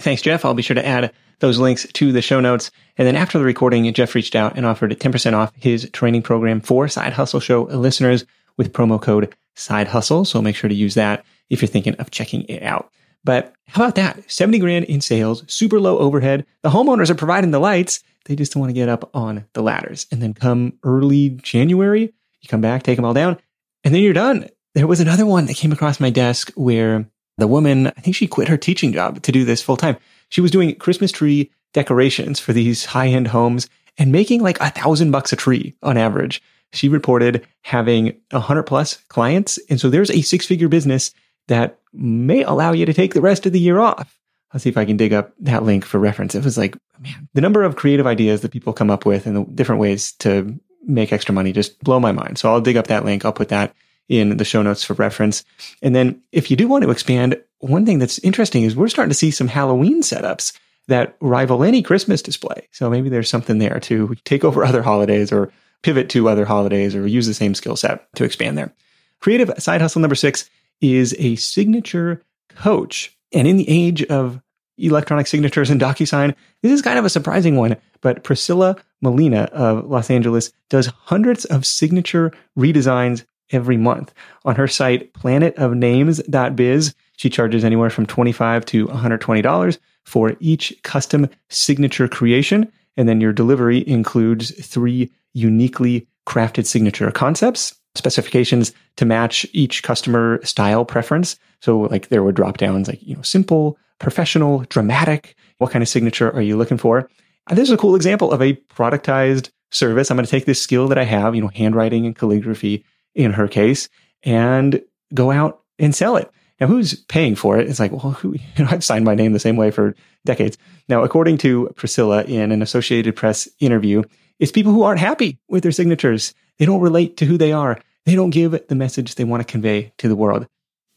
Thanks, 0.00 0.22
Jeff. 0.22 0.44
I'll 0.44 0.54
be 0.54 0.62
sure 0.62 0.74
to 0.74 0.86
add 0.86 1.12
those 1.40 1.58
links 1.58 1.86
to 1.92 2.12
the 2.12 2.22
show 2.22 2.40
notes. 2.40 2.70
And 2.96 3.06
then 3.06 3.16
after 3.16 3.38
the 3.38 3.44
recording, 3.44 3.92
Jeff 3.92 4.14
reached 4.14 4.34
out 4.34 4.56
and 4.56 4.66
offered 4.66 4.98
10% 4.98 5.32
off 5.34 5.52
his 5.54 5.88
training 5.92 6.22
program 6.22 6.60
for 6.60 6.88
Side 6.88 7.12
Hustle 7.12 7.40
Show 7.40 7.64
listeners 7.64 8.24
with 8.56 8.72
promo 8.72 9.00
code 9.00 9.34
Side 9.54 9.88
Hustle. 9.88 10.24
So 10.24 10.42
make 10.42 10.56
sure 10.56 10.68
to 10.68 10.74
use 10.74 10.94
that 10.94 11.24
if 11.48 11.62
you're 11.62 11.68
thinking 11.68 11.94
of 11.96 12.10
checking 12.10 12.42
it 12.44 12.62
out. 12.62 12.90
But 13.24 13.54
how 13.66 13.82
about 13.82 13.96
that? 13.96 14.30
70 14.30 14.58
grand 14.58 14.84
in 14.86 15.00
sales, 15.00 15.44
super 15.52 15.78
low 15.78 15.98
overhead. 15.98 16.46
The 16.62 16.70
homeowners 16.70 17.10
are 17.10 17.14
providing 17.14 17.50
the 17.50 17.58
lights. 17.58 18.02
They 18.24 18.36
just 18.36 18.52
don't 18.52 18.60
want 18.60 18.70
to 18.70 18.74
get 18.74 18.88
up 18.88 19.10
on 19.14 19.44
the 19.52 19.62
ladders. 19.62 20.06
And 20.10 20.22
then 20.22 20.34
come 20.34 20.74
early 20.84 21.30
January, 21.30 22.12
you 22.40 22.48
come 22.48 22.60
back, 22.60 22.82
take 22.82 22.96
them 22.96 23.04
all 23.04 23.14
down, 23.14 23.38
and 23.84 23.94
then 23.94 24.02
you're 24.02 24.12
done. 24.12 24.48
There 24.74 24.86
was 24.86 25.00
another 25.00 25.26
one 25.26 25.46
that 25.46 25.56
came 25.56 25.72
across 25.72 26.00
my 26.00 26.10
desk 26.10 26.52
where 26.54 27.06
the 27.38 27.48
woman, 27.48 27.88
I 27.88 28.00
think 28.00 28.16
she 28.16 28.26
quit 28.26 28.48
her 28.48 28.56
teaching 28.56 28.92
job 28.92 29.22
to 29.22 29.32
do 29.32 29.44
this 29.44 29.62
full 29.62 29.76
time. 29.76 29.96
She 30.28 30.40
was 30.40 30.50
doing 30.50 30.74
Christmas 30.76 31.10
tree 31.10 31.50
decorations 31.72 32.38
for 32.38 32.52
these 32.52 32.84
high 32.84 33.08
end 33.08 33.28
homes 33.28 33.68
and 33.98 34.12
making 34.12 34.42
like 34.42 34.60
a 34.60 34.70
thousand 34.70 35.10
bucks 35.10 35.32
a 35.32 35.36
tree 35.36 35.74
on 35.82 35.96
average. 35.96 36.42
She 36.72 36.88
reported 36.88 37.46
having 37.62 38.16
a 38.30 38.40
hundred 38.40 38.64
plus 38.64 38.96
clients. 39.08 39.58
And 39.68 39.80
so 39.80 39.90
there's 39.90 40.10
a 40.10 40.22
six 40.22 40.46
figure 40.46 40.68
business 40.68 41.12
that 41.50 41.78
may 41.92 42.42
allow 42.42 42.70
you 42.70 42.86
to 42.86 42.94
take 42.94 43.12
the 43.12 43.20
rest 43.20 43.44
of 43.44 43.52
the 43.52 43.60
year 43.60 43.80
off. 43.80 44.16
I'll 44.52 44.60
see 44.60 44.68
if 44.68 44.76
I 44.76 44.84
can 44.84 44.96
dig 44.96 45.12
up 45.12 45.32
that 45.40 45.64
link 45.64 45.84
for 45.84 45.98
reference. 45.98 46.34
It 46.34 46.44
was 46.44 46.56
like, 46.56 46.76
man, 47.00 47.28
the 47.34 47.40
number 47.40 47.64
of 47.64 47.76
creative 47.76 48.06
ideas 48.06 48.40
that 48.40 48.52
people 48.52 48.72
come 48.72 48.90
up 48.90 49.04
with 49.04 49.26
and 49.26 49.36
the 49.36 49.44
different 49.52 49.80
ways 49.80 50.12
to 50.20 50.58
make 50.86 51.12
extra 51.12 51.34
money 51.34 51.52
just 51.52 51.78
blow 51.80 51.98
my 51.98 52.12
mind. 52.12 52.38
So 52.38 52.48
I'll 52.48 52.60
dig 52.60 52.76
up 52.76 52.86
that 52.86 53.04
link. 53.04 53.24
I'll 53.24 53.32
put 53.32 53.48
that 53.48 53.74
in 54.08 54.36
the 54.36 54.44
show 54.44 54.62
notes 54.62 54.84
for 54.84 54.94
reference. 54.94 55.44
And 55.82 55.94
then 55.94 56.22
if 56.32 56.50
you 56.50 56.56
do 56.56 56.68
want 56.68 56.84
to 56.84 56.90
expand, 56.90 57.40
one 57.58 57.84
thing 57.84 57.98
that's 57.98 58.18
interesting 58.20 58.62
is 58.62 58.74
we're 58.74 58.88
starting 58.88 59.10
to 59.10 59.14
see 59.14 59.30
some 59.30 59.48
Halloween 59.48 60.02
setups 60.02 60.56
that 60.86 61.16
rival 61.20 61.64
any 61.64 61.82
Christmas 61.82 62.22
display. 62.22 62.68
So 62.70 62.88
maybe 62.88 63.08
there's 63.08 63.28
something 63.28 63.58
there 63.58 63.78
to 63.80 64.14
take 64.24 64.44
over 64.44 64.64
other 64.64 64.82
holidays 64.82 65.32
or 65.32 65.52
pivot 65.82 66.08
to 66.10 66.28
other 66.28 66.44
holidays 66.44 66.94
or 66.94 67.06
use 67.06 67.26
the 67.26 67.34
same 67.34 67.54
skill 67.54 67.76
set 67.76 68.12
to 68.14 68.24
expand 68.24 68.56
there. 68.56 68.72
Creative 69.20 69.52
side 69.58 69.80
hustle 69.80 70.00
number 70.00 70.14
six 70.14 70.48
is 70.80 71.14
a 71.18 71.36
signature 71.36 72.22
coach. 72.48 73.16
And 73.32 73.46
in 73.46 73.56
the 73.56 73.68
age 73.68 74.02
of 74.04 74.40
electronic 74.78 75.26
signatures 75.26 75.70
and 75.70 75.80
DocuSign, 75.80 76.34
this 76.62 76.72
is 76.72 76.82
kind 76.82 76.98
of 76.98 77.04
a 77.04 77.10
surprising 77.10 77.56
one. 77.56 77.76
But 78.00 78.24
Priscilla 78.24 78.76
Molina 79.00 79.42
of 79.52 79.86
Los 79.86 80.10
Angeles 80.10 80.52
does 80.68 80.86
hundreds 80.86 81.44
of 81.46 81.66
signature 81.66 82.32
redesigns 82.58 83.24
every 83.52 83.76
month. 83.76 84.12
On 84.44 84.56
her 84.56 84.68
site, 84.68 85.12
planetofnames.biz, 85.14 86.94
she 87.16 87.30
charges 87.30 87.64
anywhere 87.64 87.90
from 87.90 88.06
25 88.06 88.64
to 88.66 88.86
$120 88.86 89.78
for 90.04 90.36
each 90.40 90.74
custom 90.82 91.28
signature 91.48 92.08
creation. 92.08 92.70
And 92.96 93.08
then 93.08 93.20
your 93.20 93.32
delivery 93.32 93.86
includes 93.86 94.50
three 94.64 95.10
uniquely 95.32 96.06
crafted 96.26 96.66
signature 96.66 97.10
concepts, 97.10 97.79
specifications 97.94 98.72
to 98.96 99.04
match 99.04 99.46
each 99.52 99.82
customer 99.82 100.40
style 100.44 100.84
preference. 100.84 101.36
So 101.60 101.80
like 101.80 102.08
there 102.08 102.22
were 102.22 102.32
drop 102.32 102.58
downs 102.58 102.88
like, 102.88 103.02
you 103.02 103.16
know, 103.16 103.22
simple, 103.22 103.78
professional, 103.98 104.64
dramatic. 104.68 105.36
What 105.58 105.70
kind 105.70 105.82
of 105.82 105.88
signature 105.88 106.30
are 106.30 106.42
you 106.42 106.56
looking 106.56 106.78
for? 106.78 107.08
And 107.48 107.58
this 107.58 107.68
is 107.68 107.72
a 107.72 107.78
cool 107.78 107.96
example 107.96 108.32
of 108.32 108.40
a 108.40 108.54
productized 108.54 109.50
service. 109.70 110.10
I'm 110.10 110.16
going 110.16 110.24
to 110.24 110.30
take 110.30 110.46
this 110.46 110.62
skill 110.62 110.88
that 110.88 110.98
I 110.98 111.04
have, 111.04 111.34
you 111.34 111.40
know, 111.40 111.50
handwriting 111.54 112.06
and 112.06 112.16
calligraphy 112.16 112.84
in 113.14 113.32
her 113.32 113.48
case, 113.48 113.88
and 114.22 114.80
go 115.14 115.30
out 115.30 115.62
and 115.78 115.94
sell 115.94 116.16
it. 116.16 116.30
Now, 116.60 116.66
who's 116.66 116.94
paying 116.94 117.34
for 117.34 117.58
it? 117.58 117.68
It's 117.68 117.80
like, 117.80 117.90
well, 117.90 118.12
who, 118.12 118.32
you 118.56 118.64
know, 118.64 118.68
I've 118.70 118.84
signed 118.84 119.04
my 119.04 119.14
name 119.14 119.32
the 119.32 119.40
same 119.40 119.56
way 119.56 119.70
for 119.70 119.94
decades. 120.24 120.58
Now, 120.88 121.02
according 121.02 121.38
to 121.38 121.70
Priscilla 121.76 122.22
in 122.24 122.52
an 122.52 122.62
Associated 122.62 123.16
Press 123.16 123.48
interview, 123.58 124.02
it's 124.40 124.50
people 124.50 124.72
who 124.72 124.82
aren't 124.82 125.00
happy 125.00 125.38
with 125.48 125.62
their 125.62 125.70
signatures. 125.70 126.34
They 126.58 126.66
don't 126.66 126.80
relate 126.80 127.18
to 127.18 127.26
who 127.26 127.38
they 127.38 127.52
are. 127.52 127.78
They 128.06 128.14
don't 128.14 128.30
give 128.30 128.58
the 128.66 128.74
message 128.74 129.14
they 129.14 129.24
want 129.24 129.46
to 129.46 129.50
convey 129.50 129.92
to 129.98 130.08
the 130.08 130.16
world. 130.16 130.46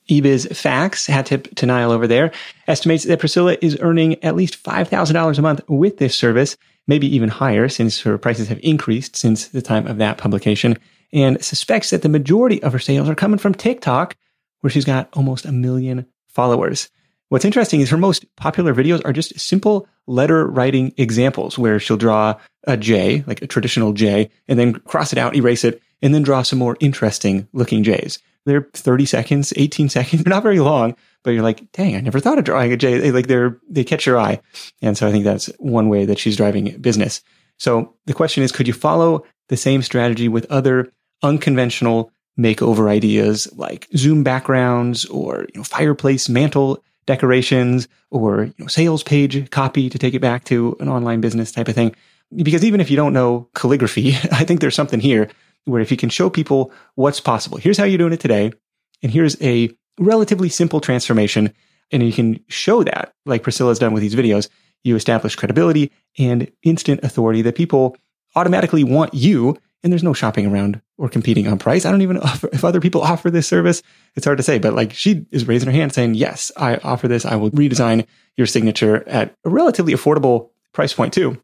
eBiz 0.09 0.55
Facts, 0.55 1.05
hat 1.05 1.27
tip 1.27 1.53
to 1.55 1.65
Niall 1.65 1.91
over 1.91 2.07
there, 2.07 2.31
estimates 2.67 3.03
that 3.03 3.19
Priscilla 3.19 3.57
is 3.61 3.77
earning 3.81 4.23
at 4.23 4.35
least 4.35 4.63
$5,000 4.63 5.37
a 5.37 5.41
month 5.41 5.61
with 5.67 5.97
this 5.97 6.15
service, 6.15 6.57
maybe 6.87 7.13
even 7.13 7.29
higher 7.29 7.69
since 7.69 8.01
her 8.01 8.17
prices 8.17 8.47
have 8.47 8.59
increased 8.63 9.15
since 9.15 9.49
the 9.49 9.61
time 9.61 9.87
of 9.87 9.97
that 9.97 10.17
publication, 10.17 10.77
and 11.11 11.43
suspects 11.43 11.91
that 11.91 12.01
the 12.01 12.09
majority 12.09 12.63
of 12.63 12.73
her 12.73 12.79
sales 12.79 13.09
are 13.09 13.15
coming 13.15 13.37
from 13.37 13.53
TikTok, 13.53 14.15
where 14.61 14.71
she's 14.71 14.85
got 14.85 15.09
almost 15.13 15.45
a 15.45 15.51
million 15.51 16.05
followers. 16.27 16.89
What's 17.33 17.45
interesting 17.45 17.81
is 17.81 17.89
her 17.89 17.97
most 17.97 18.27
popular 18.35 18.75
videos 18.75 19.01
are 19.05 19.11
just 19.11 19.39
simple 19.39 19.87
letter 20.05 20.45
writing 20.45 20.93
examples 20.97 21.57
where 21.57 21.79
she'll 21.79 21.97
draw 21.97 22.35
a 22.65 22.77
J, 22.77 23.23
like 23.25 23.41
a 23.41 23.47
traditional 23.47 23.91
J, 23.91 24.29
and 24.47 24.59
then 24.59 24.75
cross 24.75 25.11
it 25.11 25.17
out, 25.17 25.35
erase 25.35 25.63
it, 25.63 25.81
and 26.03 26.13
then 26.13 26.21
draw 26.21 26.43
some 26.43 26.59
more 26.59 26.77
interesting 26.79 27.47
looking 27.51 27.81
J's. 27.83 28.19
They're 28.45 28.69
30 28.75 29.07
seconds, 29.07 29.51
18 29.55 29.89
seconds. 29.89 30.23
They're 30.23 30.29
not 30.29 30.43
very 30.43 30.59
long, 30.59 30.95
but 31.23 31.31
you're 31.31 31.41
like, 31.41 31.71
dang, 31.71 31.95
I 31.95 32.01
never 32.01 32.19
thought 32.19 32.37
of 32.37 32.43
drawing 32.43 32.71
a 32.71 32.77
J. 32.77 32.99
They, 32.99 33.11
like 33.11 33.25
they're, 33.25 33.57
they 33.67 33.83
catch 33.83 34.05
your 34.05 34.19
eye. 34.19 34.39
And 34.83 34.95
so 34.95 35.07
I 35.07 35.11
think 35.11 35.23
that's 35.23 35.47
one 35.57 35.89
way 35.89 36.05
that 36.05 36.19
she's 36.19 36.37
driving 36.37 36.77
business. 36.81 37.23
So 37.57 37.95
the 38.05 38.13
question 38.13 38.43
is, 38.43 38.51
could 38.51 38.67
you 38.67 38.73
follow 38.73 39.25
the 39.49 39.57
same 39.57 39.81
strategy 39.81 40.27
with 40.27 40.45
other 40.51 40.93
unconventional 41.23 42.11
makeover 42.37 42.91
ideas 42.91 43.51
like 43.55 43.87
Zoom 43.97 44.23
backgrounds 44.23 45.05
or 45.05 45.47
you 45.55 45.61
know, 45.61 45.63
fireplace 45.63 46.29
mantle 46.29 46.83
decorations 47.05 47.87
or 48.11 48.45
you 48.45 48.53
know, 48.59 48.67
sales 48.67 49.03
page 49.03 49.49
copy 49.49 49.89
to 49.89 49.97
take 49.97 50.13
it 50.13 50.19
back 50.19 50.43
to 50.45 50.75
an 50.79 50.89
online 50.89 51.21
business 51.21 51.51
type 51.51 51.67
of 51.67 51.75
thing? 51.75 51.95
Because 52.35 52.63
even 52.63 52.81
if 52.81 52.89
you 52.89 52.97
don't 52.97 53.13
know 53.13 53.47
calligraphy, 53.53 54.15
I 54.31 54.43
think 54.43 54.59
there's 54.59 54.75
something 54.75 54.99
here 54.99 55.29
where 55.65 55.81
if 55.81 55.91
you 55.91 55.97
can 55.97 56.09
show 56.09 56.29
people 56.29 56.71
what's 56.95 57.19
possible, 57.19 57.57
here's 57.57 57.77
how 57.77 57.85
you're 57.85 57.97
doing 57.97 58.13
it 58.13 58.19
today, 58.19 58.51
and 59.01 59.11
here's 59.11 59.41
a 59.41 59.69
relatively 59.99 60.49
simple 60.49 60.81
transformation, 60.81 61.53
and 61.91 62.03
you 62.03 62.11
can 62.11 62.43
show 62.47 62.83
that, 62.83 63.13
like 63.25 63.43
Priscilla's 63.43 63.79
done 63.79 63.93
with 63.93 64.01
these 64.01 64.15
videos, 64.15 64.49
you 64.83 64.95
establish 64.95 65.35
credibility 65.35 65.91
and 66.17 66.51
instant 66.63 67.03
authority 67.03 67.41
that 67.41 67.55
people 67.55 67.95
automatically 68.35 68.83
want 68.83 69.13
you, 69.13 69.55
and 69.83 69.91
there's 69.91 70.03
no 70.03 70.13
shopping 70.13 70.47
around 70.47 70.81
or 70.97 71.09
competing 71.09 71.47
on 71.47 71.59
price. 71.59 71.85
I 71.85 71.91
don't 71.91 72.01
even 72.01 72.17
if 72.53 72.63
other 72.63 72.79
people 72.79 73.01
offer 73.01 73.29
this 73.29 73.47
service, 73.47 73.83
it's 74.15 74.25
hard 74.25 74.37
to 74.37 74.43
say, 74.43 74.57
but 74.57 74.73
like 74.73 74.93
she 74.93 75.25
is 75.31 75.47
raising 75.47 75.67
her 75.67 75.75
hand 75.75 75.93
saying, 75.93 76.15
yes, 76.15 76.51
I 76.57 76.77
offer 76.77 77.07
this. 77.07 77.25
I 77.25 77.35
will 77.35 77.51
redesign 77.51 78.07
your 78.37 78.47
signature 78.47 79.07
at 79.07 79.35
a 79.43 79.49
relatively 79.49 79.93
affordable 79.93 80.49
price 80.73 80.93
point 80.93 81.13
too. 81.13 81.41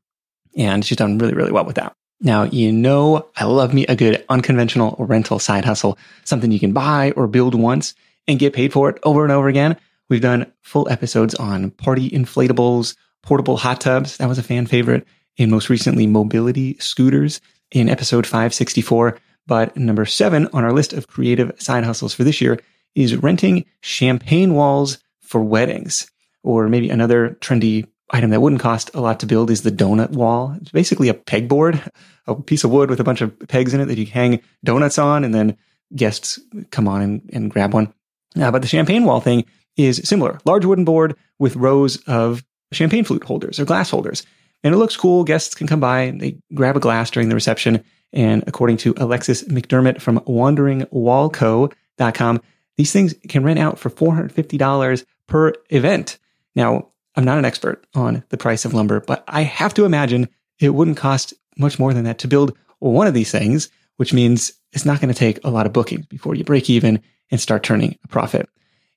And 0.58 0.84
she's 0.84 0.98
done 0.98 1.18
really, 1.18 1.34
really 1.34 1.52
well 1.52 1.66
with 1.66 1.76
that. 1.76 1.94
Now, 2.22 2.44
you 2.44 2.72
know, 2.72 3.30
I 3.38 3.46
love 3.46 3.74
me 3.74 3.86
a 3.86 3.96
good 3.96 4.26
unconventional 4.28 4.96
rental 5.00 5.40
side 5.40 5.64
hustle, 5.64 5.98
something 6.26 6.52
you 6.52 6.60
can 6.60 6.74
buy 6.74 7.12
or 7.12 7.28
build 7.28 7.56
once 7.56 7.94
and 8.28 8.40
get 8.40 8.54
paid 8.54 8.74
for 8.74 8.90
it 8.90 9.00
over 9.04 9.24
and 9.24 9.32
over 9.32 9.48
again. 9.48 9.78
We've 10.10 10.22
done 10.22 10.52
full 10.62 10.90
episodes 10.90 11.36
on 11.36 11.72
party 11.72 12.10
inflatables, 12.10 12.96
portable 13.22 13.58
hot 13.58 13.80
tubs. 13.80 14.18
That 14.18 14.28
was 14.28 14.38
a 14.38 14.44
fan 14.44 14.66
favorite. 14.66 15.08
And 15.38 15.52
most 15.52 15.70
recently, 15.70 16.08
mobility 16.08 16.78
scooters 16.80 17.40
in 17.72 17.90
episode 17.90 18.26
564. 18.26 19.18
But 19.48 19.76
number 19.76 20.06
seven 20.06 20.48
on 20.54 20.64
our 20.64 20.74
list 20.74 20.94
of 20.94 21.08
creative 21.08 21.52
side 21.60 21.84
hustles 21.84 22.14
for 22.14 22.24
this 22.24 22.42
year 22.42 22.60
is 22.96 23.16
renting 23.16 23.66
champagne 23.82 24.54
walls 24.54 25.00
for 25.22 25.44
weddings, 25.44 26.10
or 26.44 26.68
maybe 26.68 26.90
another 26.90 27.38
trendy 27.42 27.88
item 28.12 28.32
that 28.32 28.42
wouldn't 28.42 28.62
cost 28.62 28.90
a 28.94 29.02
lot 29.02 29.20
to 29.20 29.26
build 29.26 29.50
is 29.50 29.62
the 29.62 29.72
donut 29.72 30.12
wall. 30.12 30.56
It's 30.62 30.72
basically 30.72 31.10
a 31.10 31.14
pegboard, 31.14 31.88
a 32.28 32.36
piece 32.36 32.64
of 32.64 32.72
wood 32.72 32.90
with 32.90 33.00
a 33.00 33.04
bunch 33.04 33.22
of 33.22 33.38
pegs 33.48 33.74
in 33.74 33.82
it 33.82 33.86
that 33.86 33.98
you 33.98 34.06
hang 34.06 34.42
donuts 34.64 34.98
on, 34.98 35.24
and 35.24 35.34
then 35.34 35.58
guests 35.96 36.40
come 36.72 36.88
on 36.88 37.02
and, 37.02 37.30
and 37.34 37.52
grab 37.52 37.74
one. 37.74 37.94
Uh, 38.40 38.52
but 38.52 38.62
the 38.62 38.68
champagne 38.68 39.06
wall 39.06 39.22
thing 39.22 39.46
is 39.78 40.02
similar. 40.04 40.40
Large 40.46 40.66
wooden 40.66 40.86
board 40.86 41.16
with 41.38 41.56
rows 41.56 41.98
of 42.04 42.44
champagne 42.72 43.04
flute 43.04 43.24
holders 43.24 43.60
or 43.60 43.66
glass 43.66 43.90
holders. 43.90 44.26
And 44.64 44.74
it 44.74 44.78
looks 44.78 44.98
cool. 44.98 45.24
Guests 45.24 45.56
can 45.56 45.68
come 45.68 45.80
by 45.80 46.12
they 46.16 46.38
grab 46.54 46.76
a 46.76 46.82
glass 46.82 47.10
during 47.12 47.30
the 47.30 47.36
reception. 47.36 47.84
And 48.12 48.44
according 48.48 48.78
to 48.78 48.96
Alexis 48.98 49.44
McDermott 49.44 50.02
from 50.02 50.20
wanderingwallco.com, 50.22 52.42
these 52.78 52.92
things 52.92 53.14
can 53.28 53.44
rent 53.44 53.60
out 53.60 53.78
for 53.78 53.90
$450 53.90 55.06
per 55.28 55.54
event. 55.70 56.18
Now, 56.56 56.88
I'm 57.16 57.26
not 57.26 57.38
an 57.38 57.46
expert 57.46 57.86
on 57.94 58.24
the 58.30 58.38
price 58.38 58.66
of 58.66 58.74
lumber, 58.74 59.02
but 59.02 59.24
I 59.28 59.44
have 59.44 59.76
to 59.76 59.86
imagine 59.86 60.30
it 60.60 60.74
wouldn't 60.74 60.98
cost 60.98 61.34
much 61.58 61.80
more 61.80 61.94
than 61.94 62.06
that 62.06 62.20
to 62.20 62.28
build 62.28 62.58
one 62.80 63.08
of 63.08 63.14
these 63.14 63.32
things, 63.32 63.70
which 63.98 64.14
means 64.14 64.54
it's 64.72 64.86
not 64.86 65.02
going 65.02 65.14
to 65.14 65.20
take 65.20 65.44
a 65.44 65.50
lot 65.50 65.66
of 65.66 65.74
bookings 65.74 66.06
before 66.06 66.36
you 66.36 66.44
break 66.44 66.70
even 66.70 67.02
and 67.32 67.42
start 67.42 67.64
turning 67.64 67.98
a 68.04 68.08
profit. 68.08 68.48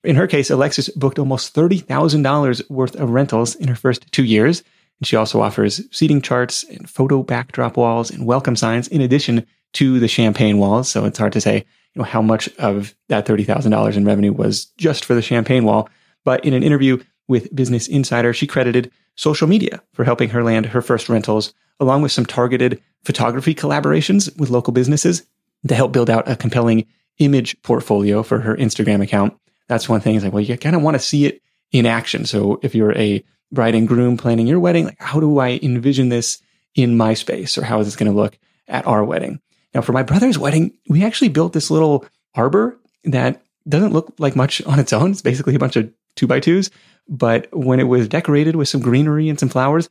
In 0.04 0.16
her 0.16 0.26
case, 0.26 0.50
Alexis 0.50 0.88
booked 0.90 1.18
almost 1.18 1.54
$30,000 1.54 2.70
worth 2.70 2.96
of 2.96 3.10
rentals 3.10 3.54
in 3.54 3.68
her 3.68 3.74
first 3.74 4.10
two 4.12 4.24
years. 4.24 4.62
And 5.00 5.06
she 5.06 5.16
also 5.16 5.40
offers 5.40 5.82
seating 5.90 6.22
charts 6.22 6.64
and 6.64 6.88
photo 6.88 7.22
backdrop 7.22 7.76
walls 7.76 8.10
and 8.10 8.26
welcome 8.26 8.56
signs 8.56 8.88
in 8.88 9.00
addition 9.00 9.46
to 9.74 9.98
the 9.98 10.08
champagne 10.08 10.58
walls. 10.58 10.88
So 10.88 11.04
it's 11.04 11.18
hard 11.18 11.32
to 11.32 11.40
say, 11.40 11.56
you 11.94 12.00
know, 12.00 12.04
how 12.04 12.22
much 12.22 12.48
of 12.56 12.94
that 13.08 13.26
$30,000 13.26 13.96
in 13.96 14.04
revenue 14.04 14.32
was 14.32 14.66
just 14.76 15.04
for 15.04 15.14
the 15.14 15.22
champagne 15.22 15.64
wall. 15.64 15.88
But 16.24 16.44
in 16.44 16.54
an 16.54 16.62
interview 16.62 17.02
with 17.28 17.54
Business 17.54 17.88
Insider, 17.88 18.32
she 18.32 18.46
credited 18.46 18.90
social 19.16 19.48
media 19.48 19.82
for 19.92 20.04
helping 20.04 20.30
her 20.30 20.42
land 20.42 20.66
her 20.66 20.82
first 20.82 21.08
rentals, 21.08 21.52
along 21.80 22.02
with 22.02 22.12
some 22.12 22.26
targeted 22.26 22.80
photography 23.04 23.54
collaborations 23.54 24.34
with 24.38 24.50
local 24.50 24.72
businesses 24.72 25.26
to 25.66 25.74
help 25.74 25.92
build 25.92 26.10
out 26.10 26.28
a 26.28 26.36
compelling 26.36 26.86
image 27.18 27.60
portfolio 27.62 28.22
for 28.22 28.40
her 28.40 28.56
Instagram 28.56 29.02
account. 29.02 29.34
That's 29.68 29.88
one 29.88 30.00
thing 30.00 30.16
is 30.16 30.24
like, 30.24 30.32
well, 30.32 30.42
you 30.42 30.56
kind 30.56 30.76
of 30.76 30.82
want 30.82 30.94
to 30.94 30.98
see 30.98 31.26
it 31.26 31.42
in 31.70 31.86
action. 31.86 32.24
So 32.26 32.58
if 32.62 32.74
you're 32.74 32.96
a 32.96 33.24
bride 33.52 33.74
and 33.74 33.86
groom 33.86 34.16
planning 34.16 34.46
your 34.46 34.60
wedding, 34.60 34.86
like, 34.86 35.00
how 35.00 35.20
do 35.20 35.38
I 35.38 35.60
envision 35.62 36.08
this 36.08 36.42
in 36.74 36.96
my 36.96 37.14
space 37.14 37.58
or 37.58 37.64
how 37.64 37.80
is 37.80 37.86
this 37.86 37.96
going 37.96 38.10
to 38.10 38.16
look 38.16 38.38
at 38.66 38.86
our 38.86 39.04
wedding? 39.04 39.40
Now, 39.74 39.82
for 39.82 39.92
my 39.92 40.02
brother's 40.02 40.38
wedding, 40.38 40.72
we 40.88 41.04
actually 41.04 41.28
built 41.28 41.52
this 41.52 41.70
little 41.70 42.06
arbor 42.34 42.78
that 43.04 43.42
doesn't 43.68 43.92
look 43.92 44.14
like 44.18 44.36
much 44.36 44.62
on 44.64 44.78
its 44.78 44.92
own. 44.92 45.12
It's 45.12 45.22
basically 45.22 45.54
a 45.54 45.58
bunch 45.58 45.76
of 45.76 45.92
two 46.16 46.26
by 46.26 46.40
twos, 46.40 46.70
but 47.08 47.48
when 47.52 47.80
it 47.80 47.84
was 47.84 48.08
decorated 48.08 48.56
with 48.56 48.68
some 48.68 48.80
greenery 48.80 49.28
and 49.28 49.38
some 49.38 49.48
flowers, 49.48 49.88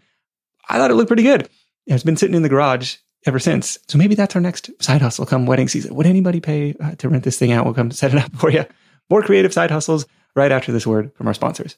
I 0.69 0.77
thought 0.77 0.91
it 0.91 0.95
looked 0.95 1.09
pretty 1.09 1.23
good. 1.23 1.49
It's 1.87 2.03
been 2.03 2.17
sitting 2.17 2.35
in 2.35 2.43
the 2.43 2.49
garage 2.49 2.97
ever 3.25 3.39
since. 3.39 3.77
So 3.87 3.97
maybe 3.97 4.15
that's 4.15 4.35
our 4.35 4.41
next 4.41 4.71
side 4.81 5.01
hustle 5.01 5.25
come 5.25 5.45
wedding 5.45 5.67
season. 5.67 5.95
Would 5.95 6.05
anybody 6.05 6.39
pay 6.39 6.75
uh, 6.79 6.95
to 6.95 7.09
rent 7.09 7.23
this 7.23 7.37
thing 7.37 7.51
out? 7.51 7.65
We'll 7.65 7.73
come 7.73 7.91
set 7.91 8.13
it 8.13 8.23
up 8.23 8.35
for 8.37 8.49
you. 8.51 8.65
More 9.09 9.23
creative 9.23 9.53
side 9.53 9.71
hustles 9.71 10.05
right 10.35 10.51
after 10.51 10.71
this 10.71 10.87
word 10.87 11.13
from 11.15 11.27
our 11.27 11.33
sponsors. 11.33 11.77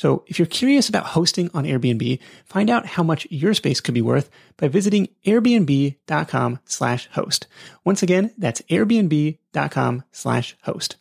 So 0.00 0.24
if 0.26 0.38
you're 0.38 0.46
curious 0.46 0.88
about 0.88 1.04
hosting 1.04 1.50
on 1.52 1.64
Airbnb, 1.64 2.20
find 2.46 2.70
out 2.70 2.86
how 2.86 3.02
much 3.02 3.26
your 3.28 3.52
space 3.52 3.82
could 3.82 3.92
be 3.92 4.00
worth 4.00 4.30
by 4.56 4.66
visiting 4.66 5.08
airbnb.com 5.26 6.58
slash 6.64 7.06
host. 7.12 7.46
Once 7.84 8.02
again, 8.02 8.32
that's 8.38 8.62
airbnb.com 8.62 10.04
slash 10.10 10.56
host. 10.62 10.96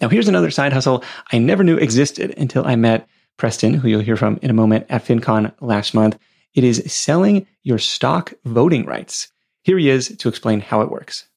Now, 0.00 0.08
here's 0.08 0.28
another 0.28 0.50
side 0.50 0.72
hustle 0.72 1.04
I 1.30 1.36
never 1.36 1.62
knew 1.62 1.76
existed 1.76 2.32
until 2.38 2.66
I 2.66 2.74
met 2.74 3.06
Preston, 3.36 3.74
who 3.74 3.88
you'll 3.88 4.00
hear 4.00 4.16
from 4.16 4.38
in 4.40 4.48
a 4.48 4.54
moment 4.54 4.86
at 4.88 5.04
FinCon 5.04 5.52
last 5.60 5.92
month. 5.92 6.18
It 6.54 6.64
is 6.64 6.90
selling 6.90 7.46
your 7.64 7.78
stock 7.78 8.32
voting 8.46 8.86
rights. 8.86 9.30
Here 9.60 9.76
he 9.76 9.90
is 9.90 10.08
to 10.16 10.30
explain 10.30 10.60
how 10.60 10.80
it 10.80 10.90
works. 10.90 11.28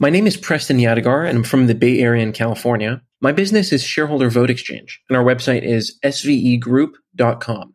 My 0.00 0.10
name 0.10 0.26
is 0.26 0.36
Preston 0.36 0.76
Yadigar, 0.76 1.26
and 1.26 1.38
I'm 1.38 1.44
from 1.44 1.66
the 1.66 1.74
Bay 1.74 2.00
Area 2.00 2.22
in 2.22 2.34
California. 2.34 3.00
My 3.24 3.32
business 3.32 3.72
is 3.72 3.82
Shareholder 3.82 4.28
Vote 4.28 4.50
Exchange, 4.50 5.00
and 5.08 5.16
our 5.16 5.24
website 5.24 5.62
is 5.62 5.98
svegroup.com. 6.04 7.74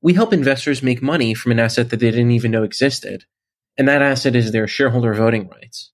We 0.00 0.14
help 0.14 0.32
investors 0.32 0.82
make 0.82 1.02
money 1.02 1.34
from 1.34 1.52
an 1.52 1.58
asset 1.58 1.90
that 1.90 2.00
they 2.00 2.10
didn't 2.10 2.30
even 2.30 2.52
know 2.52 2.62
existed, 2.62 3.24
and 3.76 3.86
that 3.86 4.00
asset 4.00 4.34
is 4.34 4.50
their 4.50 4.66
shareholder 4.66 5.12
voting 5.12 5.46
rights. 5.46 5.92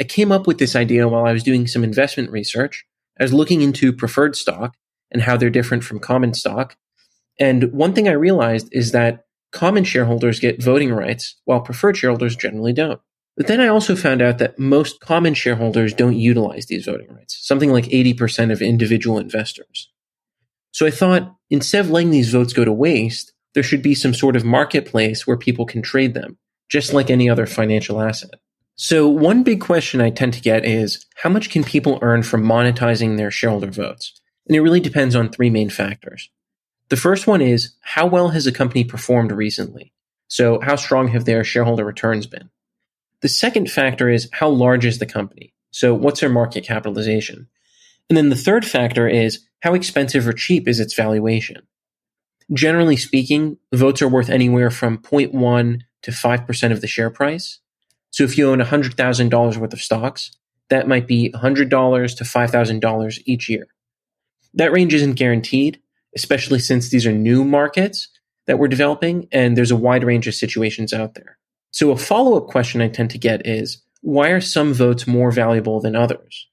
I 0.00 0.04
came 0.04 0.32
up 0.32 0.46
with 0.46 0.56
this 0.56 0.74
idea 0.74 1.06
while 1.06 1.26
I 1.26 1.34
was 1.34 1.42
doing 1.42 1.66
some 1.66 1.84
investment 1.84 2.30
research 2.30 2.86
I 3.20 3.24
was 3.24 3.34
looking 3.34 3.60
into 3.60 3.92
preferred 3.92 4.36
stock 4.36 4.74
and 5.10 5.20
how 5.20 5.36
they're 5.36 5.50
different 5.50 5.84
from 5.84 5.98
common 5.98 6.32
stock. 6.32 6.78
And 7.38 7.74
one 7.74 7.92
thing 7.92 8.08
I 8.08 8.12
realized 8.12 8.70
is 8.72 8.92
that 8.92 9.26
common 9.52 9.84
shareholders 9.84 10.40
get 10.40 10.62
voting 10.62 10.94
rights 10.94 11.38
while 11.44 11.60
preferred 11.60 11.98
shareholders 11.98 12.36
generally 12.36 12.72
don't. 12.72 13.02
But 13.36 13.48
then 13.48 13.60
I 13.60 13.66
also 13.66 13.96
found 13.96 14.22
out 14.22 14.38
that 14.38 14.58
most 14.58 15.00
common 15.00 15.34
shareholders 15.34 15.92
don't 15.92 16.16
utilize 16.16 16.66
these 16.66 16.84
voting 16.84 17.12
rights, 17.12 17.38
something 17.40 17.72
like 17.72 17.86
80% 17.86 18.52
of 18.52 18.62
individual 18.62 19.18
investors. 19.18 19.90
So 20.70 20.86
I 20.86 20.90
thought 20.90 21.34
instead 21.50 21.84
of 21.84 21.90
letting 21.90 22.10
these 22.10 22.32
votes 22.32 22.52
go 22.52 22.64
to 22.64 22.72
waste, 22.72 23.32
there 23.54 23.62
should 23.62 23.82
be 23.82 23.94
some 23.94 24.14
sort 24.14 24.36
of 24.36 24.44
marketplace 24.44 25.26
where 25.26 25.36
people 25.36 25.66
can 25.66 25.82
trade 25.82 26.14
them, 26.14 26.38
just 26.68 26.92
like 26.92 27.10
any 27.10 27.28
other 27.28 27.46
financial 27.46 28.00
asset. 28.00 28.34
So 28.76 29.08
one 29.08 29.44
big 29.44 29.60
question 29.60 30.00
I 30.00 30.10
tend 30.10 30.34
to 30.34 30.40
get 30.40 30.64
is 30.64 31.06
how 31.16 31.30
much 31.30 31.50
can 31.50 31.62
people 31.62 31.98
earn 32.02 32.24
from 32.24 32.42
monetizing 32.44 33.16
their 33.16 33.30
shareholder 33.30 33.70
votes? 33.70 34.20
And 34.48 34.56
it 34.56 34.60
really 34.60 34.80
depends 34.80 35.14
on 35.14 35.28
three 35.28 35.50
main 35.50 35.70
factors. 35.70 36.28
The 36.88 36.96
first 36.96 37.26
one 37.26 37.40
is 37.40 37.74
how 37.80 38.06
well 38.06 38.30
has 38.30 38.46
a 38.46 38.52
company 38.52 38.84
performed 38.84 39.32
recently? 39.32 39.92
So 40.26 40.60
how 40.60 40.76
strong 40.76 41.08
have 41.08 41.24
their 41.24 41.44
shareholder 41.44 41.84
returns 41.84 42.26
been? 42.26 42.50
The 43.24 43.30
second 43.30 43.70
factor 43.70 44.10
is 44.10 44.28
how 44.32 44.50
large 44.50 44.84
is 44.84 44.98
the 44.98 45.06
company? 45.06 45.54
So 45.70 45.94
what's 45.94 46.20
their 46.20 46.28
market 46.28 46.62
capitalization? 46.62 47.48
And 48.10 48.18
then 48.18 48.28
the 48.28 48.36
third 48.36 48.66
factor 48.66 49.08
is 49.08 49.40
how 49.62 49.72
expensive 49.72 50.28
or 50.28 50.34
cheap 50.34 50.68
is 50.68 50.78
its 50.78 50.92
valuation? 50.92 51.66
Generally 52.52 52.98
speaking, 52.98 53.56
votes 53.72 54.02
are 54.02 54.10
worth 54.10 54.28
anywhere 54.28 54.70
from 54.70 54.98
0.1 54.98 55.80
to 56.02 56.10
5% 56.10 56.70
of 56.70 56.82
the 56.82 56.86
share 56.86 57.08
price. 57.08 57.60
So 58.10 58.24
if 58.24 58.36
you 58.36 58.50
own 58.50 58.58
$100,000 58.58 59.56
worth 59.56 59.72
of 59.72 59.80
stocks, 59.80 60.30
that 60.68 60.86
might 60.86 61.06
be 61.06 61.32
$100 61.34 62.16
to 62.18 62.24
$5,000 62.24 63.18
each 63.24 63.48
year. 63.48 63.68
That 64.52 64.70
range 64.70 64.92
isn't 64.92 65.14
guaranteed, 65.14 65.80
especially 66.14 66.58
since 66.58 66.90
these 66.90 67.06
are 67.06 67.12
new 67.12 67.42
markets 67.42 68.06
that 68.46 68.58
we're 68.58 68.68
developing 68.68 69.28
and 69.32 69.56
there's 69.56 69.70
a 69.70 69.76
wide 69.76 70.04
range 70.04 70.26
of 70.26 70.34
situations 70.34 70.92
out 70.92 71.14
there. 71.14 71.38
So 71.74 71.90
a 71.90 71.96
follow 71.96 72.36
up 72.36 72.46
question 72.46 72.80
I 72.80 72.86
tend 72.86 73.10
to 73.10 73.18
get 73.18 73.48
is 73.48 73.82
why 74.00 74.28
are 74.28 74.40
some 74.40 74.72
votes 74.72 75.08
more 75.08 75.32
valuable 75.32 75.80
than 75.80 75.96
others? 75.96 76.46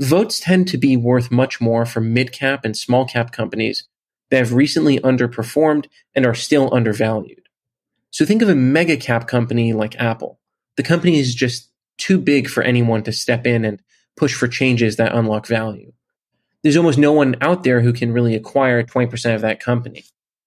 Votes 0.00 0.40
tend 0.40 0.66
to 0.66 0.76
be 0.76 0.96
worth 0.96 1.30
much 1.30 1.60
more 1.60 1.86
for 1.86 2.00
mid 2.00 2.32
cap 2.32 2.64
and 2.64 2.76
small 2.76 3.06
cap 3.06 3.30
companies 3.30 3.86
that 4.28 4.38
have 4.38 4.52
recently 4.52 4.98
underperformed 4.98 5.86
and 6.16 6.26
are 6.26 6.34
still 6.34 6.68
undervalued. 6.74 7.48
So 8.10 8.24
think 8.24 8.42
of 8.42 8.48
a 8.48 8.56
mega 8.56 8.96
cap 8.96 9.28
company 9.28 9.72
like 9.72 9.94
Apple 10.00 10.40
the 10.76 10.82
company 10.82 11.20
is 11.20 11.32
just 11.32 11.70
too 11.98 12.18
big 12.18 12.48
for 12.48 12.64
anyone 12.64 13.04
to 13.04 13.12
step 13.12 13.46
in 13.46 13.64
and 13.64 13.80
push 14.16 14.34
for 14.34 14.48
changes 14.48 14.96
that 14.96 15.14
unlock 15.14 15.46
value. 15.46 15.92
There's 16.64 16.76
almost 16.76 16.98
no 16.98 17.12
one 17.12 17.36
out 17.40 17.62
there 17.62 17.82
who 17.82 17.92
can 17.92 18.10
really 18.10 18.34
acquire 18.34 18.82
20% 18.82 19.32
of 19.36 19.42
that 19.42 19.60
company. 19.60 20.06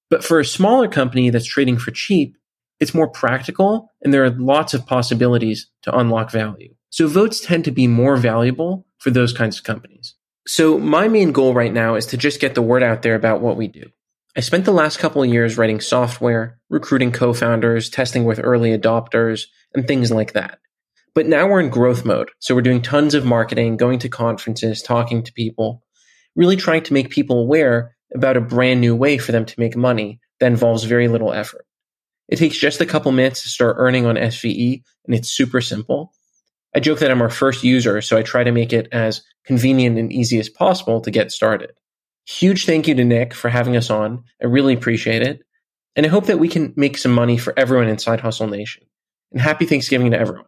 But 0.09 0.25
for 0.25 0.41
a 0.41 0.45
smaller 0.45 0.89
company 0.89 1.29
that's 1.29 1.45
trading 1.45 1.77
for 1.77 1.91
cheap, 1.91 2.35
it's 2.84 2.93
more 2.93 3.08
practical 3.08 3.89
and 4.04 4.13
there 4.13 4.24
are 4.24 4.30
lots 4.30 4.74
of 4.74 4.86
possibilities 4.86 5.72
to 5.84 5.98
unlock 5.98 6.30
value. 6.30 6.76
So 6.89 7.08
votes 7.08 7.39
tend 7.39 7.65
to 7.65 7.72
be 7.72 7.88
more 7.88 8.17
valuable 8.17 8.86
for 9.00 9.10
those 9.10 9.34
kinds 9.34 9.58
of 9.58 9.63
companies. 9.63 10.15
So 10.46 10.78
my 10.78 11.08
main 11.08 11.32
goal 11.32 11.54
right 11.54 11.74
now 11.74 11.96
is 11.96 12.06
to 12.08 12.17
just 12.17 12.41
get 12.41 12.54
the 12.54 12.62
word 12.62 12.84
out 12.84 13.02
there 13.02 13.15
about 13.15 13.41
what 13.41 13.58
we 13.58 13.67
do. 13.67 13.86
I 14.36 14.41
spent 14.41 14.65
the 14.65 14.74
last 14.74 15.00
couple 15.00 15.24
of 15.24 15.30
years 15.30 15.58
writing 15.58 15.80
software, 15.80 16.60
recruiting 16.69 17.12
co-founders, 17.12 17.89
testing 17.89 18.26
with 18.26 18.41
early 18.43 18.78
adopters, 18.78 19.46
and 19.74 19.88
things 19.88 20.12
like 20.12 20.34
that. 20.34 20.60
But 21.15 21.28
now 21.28 21.48
we're 21.48 21.62
in 21.62 21.69
growth 21.69 22.04
mode. 22.04 22.32
So 22.39 22.54
we're 22.54 22.62
doing 22.62 22.82
tons 22.82 23.13
of 23.13 23.26
marketing, 23.26 23.78
going 23.78 24.00
to 24.00 24.10
conferences, 24.10 24.82
talking 24.82 25.24
to 25.24 25.32
people, 25.34 25.84
really 26.36 26.58
trying 26.58 26.84
to 26.84 26.93
make 26.93 27.12
people 27.12 27.39
aware 27.39 27.96
about 28.13 28.36
a 28.36 28.41
brand 28.41 28.82
new 28.82 28.96
way 28.96 29.17
for 29.17 29.32
them 29.32 29.46
to 29.46 29.60
make 29.60 29.78
money 29.78 30.19
that 30.39 30.52
involves 30.52 30.84
very 30.84 31.08
little 31.08 31.32
effort. 31.32 31.65
It 32.34 32.39
takes 32.39 32.58
just 32.58 32.82
a 32.82 32.88
couple 32.88 33.12
minutes 33.12 33.43
to 33.43 33.50
start 33.50 33.76
earning 33.78 34.08
on 34.08 34.15
SVE, 34.15 34.82
and 35.06 35.13
it's 35.13 35.30
super 35.30 35.62
simple. 35.62 36.12
I 36.76 36.80
joke 36.80 36.98
that 36.98 37.12
I'm 37.12 37.22
our 37.22 37.30
first 37.30 37.63
user, 37.63 38.02
so 38.02 38.17
I 38.17 38.24
try 38.24 38.43
to 38.43 38.52
make 38.52 38.74
it 38.74 38.88
as 38.91 39.22
convenient 39.46 40.00
and 40.00 40.12
easy 40.12 40.39
as 40.39 40.50
possible 40.50 41.00
to 41.02 41.12
get 41.12 41.32
started. 41.32 41.74
Huge 42.26 42.65
thank 42.65 42.88
you 42.88 42.96
to 42.96 43.06
Nick 43.06 43.36
for 43.36 43.50
having 43.50 43.78
us 43.78 43.91
on. 43.91 44.24
I 44.41 44.48
really 44.48 44.74
appreciate 44.74 45.22
it. 45.22 45.43
And 45.96 46.08
I 46.08 46.10
hope 46.10 46.26
that 46.26 46.39
we 46.39 46.48
can 46.48 46.74
make 46.76 46.98
some 46.98 47.12
money 47.12 47.38
for 47.38 47.54
everyone 47.56 47.88
in 47.88 48.00
Side 48.00 48.22
Hustle 48.22 48.48
Nation. 48.48 48.84
And 49.32 49.39
happy 49.39 49.67
Thanksgiving 49.67 50.10
to 50.10 50.19
everyone. 50.19 50.48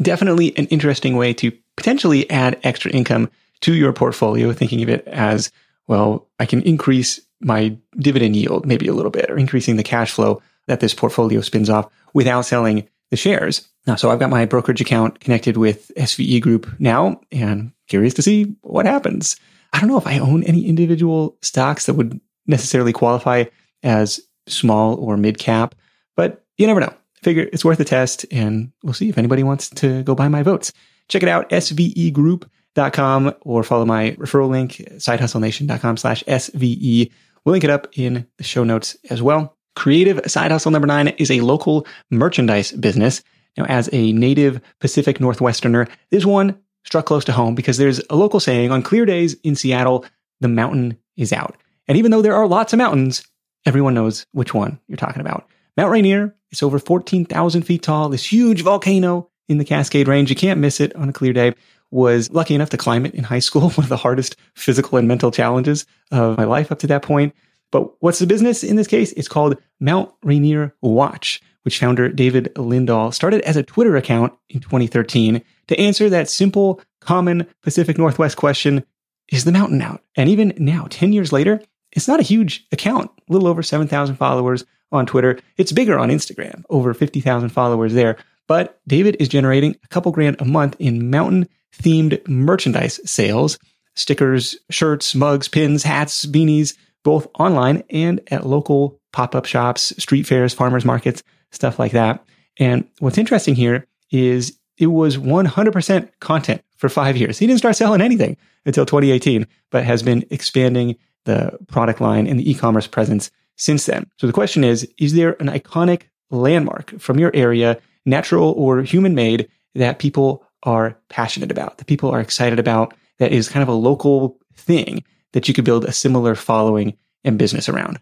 Definitely 0.00 0.56
an 0.56 0.66
interesting 0.66 1.16
way 1.16 1.34
to 1.34 1.50
potentially 1.76 2.30
add 2.30 2.60
extra 2.62 2.92
income 2.92 3.28
to 3.62 3.74
your 3.74 3.92
portfolio, 3.92 4.52
thinking 4.52 4.84
of 4.84 4.88
it 4.88 5.04
as, 5.08 5.50
well, 5.88 6.28
I 6.38 6.46
can 6.46 6.62
increase 6.62 7.18
my 7.40 7.76
dividend 7.98 8.36
yield 8.36 8.66
maybe 8.66 8.86
a 8.86 8.94
little 8.94 9.10
bit 9.10 9.28
or 9.28 9.36
increasing 9.36 9.74
the 9.74 9.82
cash 9.82 10.12
flow 10.12 10.40
that 10.68 10.80
this 10.80 10.94
portfolio 10.94 11.40
spins 11.40 11.68
off 11.68 11.90
without 12.14 12.42
selling 12.42 12.88
the 13.10 13.16
shares. 13.16 13.68
Now, 13.86 13.96
so 13.96 14.10
I've 14.10 14.18
got 14.18 14.30
my 14.30 14.44
brokerage 14.44 14.80
account 14.80 15.20
connected 15.20 15.56
with 15.56 15.90
SVE 15.96 16.40
Group 16.40 16.68
now 16.78 17.20
and 17.32 17.72
curious 17.88 18.14
to 18.14 18.22
see 18.22 18.54
what 18.60 18.86
happens. 18.86 19.36
I 19.72 19.80
don't 19.80 19.88
know 19.88 19.98
if 19.98 20.06
I 20.06 20.18
own 20.18 20.44
any 20.44 20.66
individual 20.66 21.36
stocks 21.42 21.86
that 21.86 21.94
would 21.94 22.20
necessarily 22.46 22.92
qualify 22.92 23.44
as 23.82 24.20
small 24.46 24.94
or 24.96 25.16
mid 25.16 25.38
cap, 25.38 25.74
but 26.16 26.44
you 26.56 26.66
never 26.66 26.80
know. 26.80 26.92
figure 27.22 27.48
it's 27.52 27.64
worth 27.64 27.80
a 27.80 27.84
test 27.84 28.24
and 28.30 28.72
we'll 28.82 28.94
see 28.94 29.08
if 29.08 29.18
anybody 29.18 29.42
wants 29.42 29.70
to 29.70 30.02
go 30.04 30.14
buy 30.14 30.28
my 30.28 30.42
votes. 30.42 30.72
Check 31.08 31.22
it 31.22 31.28
out, 31.28 31.48
svegroup.com 31.50 33.34
or 33.42 33.62
follow 33.64 33.84
my 33.84 34.12
referral 34.12 34.48
link, 34.48 34.72
sidehustlenation.com 34.96 35.96
slash 35.96 36.22
SVE. 36.24 37.10
We'll 37.44 37.52
link 37.52 37.64
it 37.64 37.70
up 37.70 37.88
in 37.94 38.26
the 38.36 38.44
show 38.44 38.64
notes 38.64 38.96
as 39.10 39.22
well. 39.22 39.57
Creative 39.78 40.20
Side 40.26 40.50
Hustle 40.50 40.72
number 40.72 40.88
nine 40.88 41.06
is 41.18 41.30
a 41.30 41.40
local 41.40 41.86
merchandise 42.10 42.72
business. 42.72 43.22
Now, 43.56 43.64
as 43.66 43.88
a 43.92 44.12
native 44.12 44.60
Pacific 44.80 45.20
Northwesterner, 45.20 45.88
this 46.10 46.26
one 46.26 46.58
struck 46.82 47.06
close 47.06 47.24
to 47.26 47.32
home 47.32 47.54
because 47.54 47.76
there's 47.76 48.00
a 48.10 48.16
local 48.16 48.40
saying 48.40 48.72
on 48.72 48.82
clear 48.82 49.06
days 49.06 49.34
in 49.44 49.54
Seattle, 49.54 50.04
the 50.40 50.48
mountain 50.48 50.98
is 51.16 51.32
out. 51.32 51.56
And 51.86 51.96
even 51.96 52.10
though 52.10 52.22
there 52.22 52.34
are 52.34 52.48
lots 52.48 52.72
of 52.72 52.78
mountains, 52.78 53.24
everyone 53.66 53.94
knows 53.94 54.26
which 54.32 54.52
one 54.52 54.80
you're 54.88 54.96
talking 54.96 55.20
about. 55.20 55.46
Mount 55.76 55.92
Rainier 55.92 56.34
is 56.50 56.60
over 56.60 56.80
14,000 56.80 57.62
feet 57.62 57.84
tall, 57.84 58.08
this 58.08 58.32
huge 58.32 58.62
volcano 58.62 59.30
in 59.48 59.58
the 59.58 59.64
Cascade 59.64 60.08
Range. 60.08 60.28
You 60.28 60.34
can't 60.34 60.58
miss 60.58 60.80
it 60.80 60.94
on 60.96 61.08
a 61.08 61.12
clear 61.12 61.32
day. 61.32 61.54
Was 61.92 62.32
lucky 62.32 62.56
enough 62.56 62.70
to 62.70 62.76
climb 62.76 63.06
it 63.06 63.14
in 63.14 63.22
high 63.22 63.38
school, 63.38 63.70
one 63.70 63.84
of 63.84 63.88
the 63.88 63.96
hardest 63.96 64.34
physical 64.54 64.98
and 64.98 65.06
mental 65.06 65.30
challenges 65.30 65.86
of 66.10 66.36
my 66.36 66.44
life 66.44 66.72
up 66.72 66.80
to 66.80 66.88
that 66.88 67.02
point. 67.02 67.32
But 67.70 68.00
what's 68.02 68.18
the 68.18 68.26
business 68.26 68.64
in 68.64 68.76
this 68.76 68.86
case? 68.86 69.12
It's 69.12 69.28
called 69.28 69.56
Mount 69.80 70.12
Rainier 70.22 70.74
Watch, 70.80 71.42
which 71.62 71.78
founder 71.78 72.08
David 72.08 72.52
Lindahl 72.54 73.12
started 73.12 73.42
as 73.42 73.56
a 73.56 73.62
Twitter 73.62 73.96
account 73.96 74.32
in 74.48 74.60
2013 74.60 75.42
to 75.68 75.78
answer 75.78 76.08
that 76.08 76.30
simple, 76.30 76.80
common 77.00 77.46
Pacific 77.62 77.98
Northwest 77.98 78.36
question 78.36 78.84
is 79.30 79.44
the 79.44 79.52
mountain 79.52 79.82
out? 79.82 80.02
And 80.16 80.30
even 80.30 80.54
now, 80.56 80.86
10 80.88 81.12
years 81.12 81.32
later, 81.32 81.60
it's 81.92 82.08
not 82.08 82.20
a 82.20 82.24
huge 82.24 82.66
account, 82.72 83.10
a 83.28 83.32
little 83.32 83.48
over 83.48 83.62
7,000 83.62 84.16
followers 84.16 84.64
on 84.90 85.06
Twitter. 85.06 85.38
It's 85.56 85.72
bigger 85.72 85.98
on 85.98 86.08
Instagram, 86.08 86.64
over 86.70 86.94
50,000 86.94 87.50
followers 87.50 87.92
there. 87.92 88.16
But 88.46 88.80
David 88.88 89.16
is 89.20 89.28
generating 89.28 89.76
a 89.84 89.88
couple 89.88 90.12
grand 90.12 90.40
a 90.40 90.44
month 90.44 90.76
in 90.78 91.10
mountain 91.10 91.48
themed 91.76 92.26
merchandise 92.26 92.98
sales 93.08 93.58
stickers, 93.94 94.56
shirts, 94.70 95.14
mugs, 95.16 95.48
pins, 95.48 95.82
hats, 95.82 96.24
beanies, 96.24 96.76
both 97.08 97.26
online 97.38 97.82
and 97.88 98.20
at 98.30 98.46
local 98.46 99.00
pop 99.14 99.34
up 99.34 99.46
shops, 99.46 99.94
street 99.96 100.24
fairs, 100.24 100.52
farmers 100.52 100.84
markets, 100.84 101.22
stuff 101.52 101.78
like 101.78 101.92
that. 101.92 102.22
And 102.58 102.86
what's 102.98 103.16
interesting 103.16 103.54
here 103.54 103.86
is 104.10 104.58
it 104.76 104.88
was 104.88 105.16
100% 105.16 106.10
content 106.20 106.62
for 106.76 106.90
five 106.90 107.16
years. 107.16 107.38
He 107.38 107.46
didn't 107.46 107.60
start 107.60 107.76
selling 107.76 108.02
anything 108.02 108.36
until 108.66 108.84
2018, 108.84 109.46
but 109.70 109.84
has 109.84 110.02
been 110.02 110.22
expanding 110.28 110.96
the 111.24 111.58
product 111.68 112.02
line 112.02 112.26
and 112.26 112.38
the 112.38 112.50
e 112.50 112.52
commerce 112.52 112.86
presence 112.86 113.30
since 113.56 113.86
then. 113.86 114.04
So 114.18 114.26
the 114.26 114.32
question 114.34 114.62
is 114.62 114.86
Is 114.98 115.14
there 115.14 115.34
an 115.40 115.48
iconic 115.48 116.02
landmark 116.28 117.00
from 117.00 117.18
your 117.18 117.30
area, 117.32 117.78
natural 118.04 118.52
or 118.52 118.82
human 118.82 119.14
made, 119.14 119.48
that 119.74 119.98
people 119.98 120.44
are 120.64 120.94
passionate 121.08 121.50
about, 121.50 121.78
that 121.78 121.86
people 121.86 122.10
are 122.10 122.20
excited 122.20 122.58
about, 122.58 122.92
that 123.18 123.32
is 123.32 123.48
kind 123.48 123.62
of 123.62 123.68
a 123.70 123.72
local 123.88 124.38
thing 124.54 125.02
that 125.32 125.48
you 125.48 125.54
could 125.54 125.64
build 125.64 125.84
a 125.84 125.92
similar 125.92 126.34
following 126.34 126.96
and 127.24 127.38
business 127.38 127.68
around? 127.68 128.00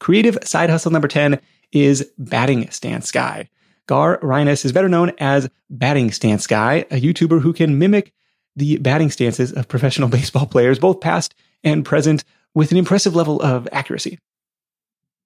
Creative 0.00 0.38
side 0.44 0.70
hustle 0.70 0.90
number 0.90 1.08
10 1.08 1.40
is 1.72 2.10
batting 2.18 2.70
stance 2.70 3.10
guy. 3.10 3.48
Gar 3.86 4.18
Ryness 4.22 4.64
is 4.64 4.72
better 4.72 4.88
known 4.88 5.12
as 5.18 5.48
Batting 5.68 6.10
Stance 6.10 6.46
Guy, 6.46 6.86
a 6.90 7.00
YouTuber 7.00 7.40
who 7.42 7.52
can 7.52 7.78
mimic 7.78 8.12
the 8.56 8.78
batting 8.78 9.10
stances 9.10 9.52
of 9.52 9.68
professional 9.68 10.08
baseball 10.10 10.46
players, 10.46 10.78
both 10.78 11.00
past 11.00 11.34
and 11.62 11.84
present, 11.84 12.24
with 12.54 12.70
an 12.70 12.78
impressive 12.78 13.16
level 13.16 13.42
of 13.42 13.68
accuracy. 13.72 14.18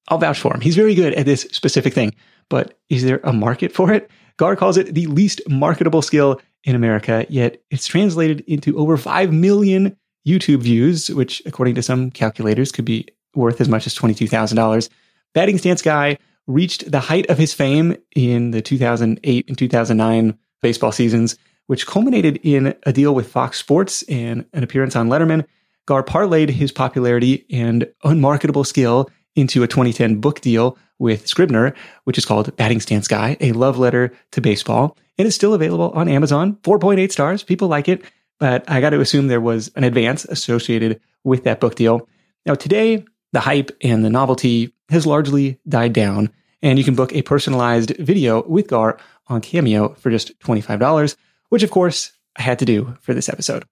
I'll 0.08 0.18
vouch 0.18 0.40
for 0.40 0.54
him. 0.54 0.61
He's 0.61 0.76
very 0.76 0.94
good 0.94 1.14
at 1.14 1.26
this 1.26 1.42
specific 1.52 1.92
thing, 1.92 2.14
but 2.48 2.78
is 2.88 3.04
there 3.04 3.20
a 3.22 3.32
market 3.32 3.72
for 3.72 3.92
it? 3.92 4.11
Gar 4.38 4.56
calls 4.56 4.78
it 4.78 4.94
the 4.94 5.06
least 5.06 5.42
marketable 5.48 6.00
skill 6.00 6.40
in 6.64 6.74
America, 6.74 7.26
yet 7.28 7.61
it's 7.70 7.87
translated 7.87 8.40
into 8.46 8.78
over 8.78 8.96
5 8.96 9.32
million 9.32 9.96
YouTube 10.28 10.60
views, 10.60 11.08
which, 11.08 11.42
according 11.46 11.74
to 11.76 11.82
some 11.82 12.10
calculators, 12.10 12.70
could 12.70 12.84
be 12.84 13.06
worth 13.34 13.60
as 13.60 13.68
much 13.68 13.86
as 13.86 13.94
$22,000. 13.94 14.88
Batting 15.32 15.58
Stance 15.58 15.82
Guy 15.82 16.18
reached 16.46 16.90
the 16.90 17.00
height 17.00 17.26
of 17.28 17.38
his 17.38 17.54
fame 17.54 17.96
in 18.14 18.50
the 18.50 18.62
2008 18.62 19.48
and 19.48 19.58
2009 19.58 20.38
baseball 20.62 20.92
seasons, 20.92 21.36
which 21.66 21.86
culminated 21.86 22.40
in 22.42 22.74
a 22.84 22.92
deal 22.92 23.14
with 23.14 23.30
Fox 23.30 23.58
Sports 23.58 24.02
and 24.04 24.44
an 24.52 24.62
appearance 24.62 24.96
on 24.96 25.08
Letterman. 25.08 25.44
Gar 25.86 26.02
parlayed 26.02 26.50
his 26.50 26.72
popularity 26.72 27.46
and 27.50 27.86
unmarketable 28.04 28.64
skill 28.64 29.08
into 29.36 29.62
a 29.62 29.68
2010 29.68 30.20
book 30.20 30.40
deal 30.40 30.76
with 30.98 31.26
Scribner, 31.26 31.74
which 32.04 32.18
is 32.18 32.26
called 32.26 32.54
Batting 32.56 32.80
Stance 32.80 33.06
Guy, 33.08 33.36
a 33.40 33.52
love 33.52 33.78
letter 33.78 34.12
to 34.32 34.40
baseball. 34.40 34.96
It 35.16 35.26
is 35.26 35.34
still 35.34 35.54
available 35.54 35.90
on 35.90 36.08
Amazon, 36.08 36.58
4.8 36.62 37.12
stars. 37.12 37.42
People 37.42 37.68
like 37.68 37.88
it, 37.88 38.02
but 38.38 38.68
I 38.70 38.81
got 38.81 38.90
to 38.90 39.01
assume 39.01 39.29
there 39.29 39.40
was 39.40 39.70
an 39.74 39.85
advance 39.85 40.24
associated 40.24 41.01
with 41.24 41.44
that 41.44 41.61
book 41.61 41.74
deal. 41.74 42.09
Now, 42.46 42.55
today, 42.55 43.05
the 43.33 43.40
hype 43.40 43.70
and 43.83 44.05
the 44.05 44.11
novelty 44.11 44.72
has 44.88 45.07
largely 45.07 45.59
died 45.68 45.92
down, 45.92 46.31
and 46.62 46.79
you 46.79 46.85
can 46.85 46.94
book 46.94 47.12
a 47.12 47.22
personalized 47.22 47.96
video 47.96 48.42
with 48.42 48.68
Gar 48.68 48.98
on 49.27 49.40
Cameo 49.40 49.94
for 49.94 50.11
just 50.11 50.38
$25, 50.40 51.16
which 51.51 51.62
of 51.62 51.70
course 51.70 52.12
I 52.37 52.42
had 52.42 52.61
to 52.61 52.64
do 52.64 52.96
for 53.01 53.12
this 53.12 53.29
episode. 53.29 53.64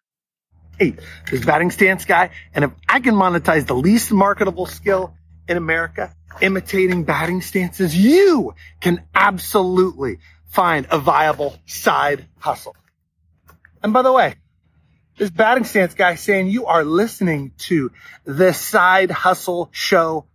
Hey, 0.79 0.95
this 1.31 1.45
batting 1.45 1.71
stance 1.71 2.05
guy, 2.05 2.31
and 2.55 2.65
if 2.65 2.71
I 2.87 3.01
can 3.01 3.15
monetize 3.15 3.67
the 3.67 3.75
least 3.75 4.13
marketable 4.13 4.67
skill 4.67 5.15
in 5.49 5.57
America, 5.57 6.15
imitating 6.43 7.05
batting 7.05 7.41
stances, 7.41 7.97
you 7.97 8.55
can 8.81 9.03
absolutely 9.15 10.19
find 10.49 10.87
a 10.91 10.99
viable 10.99 11.59
side 11.65 12.27
hustle. 12.39 12.77
And 13.83 13.95
by 13.95 14.03
the 14.03 14.13
way, 14.13 14.35
this 15.17 15.31
batting 15.31 15.65
stance 15.65 15.95
guy 15.95 16.15
saying 16.15 16.49
you 16.49 16.67
are 16.67 16.85
listening 16.85 17.53
to 17.59 17.91
the 18.25 18.53
side 18.53 19.11
hustle 19.11 19.69
show 19.73 20.27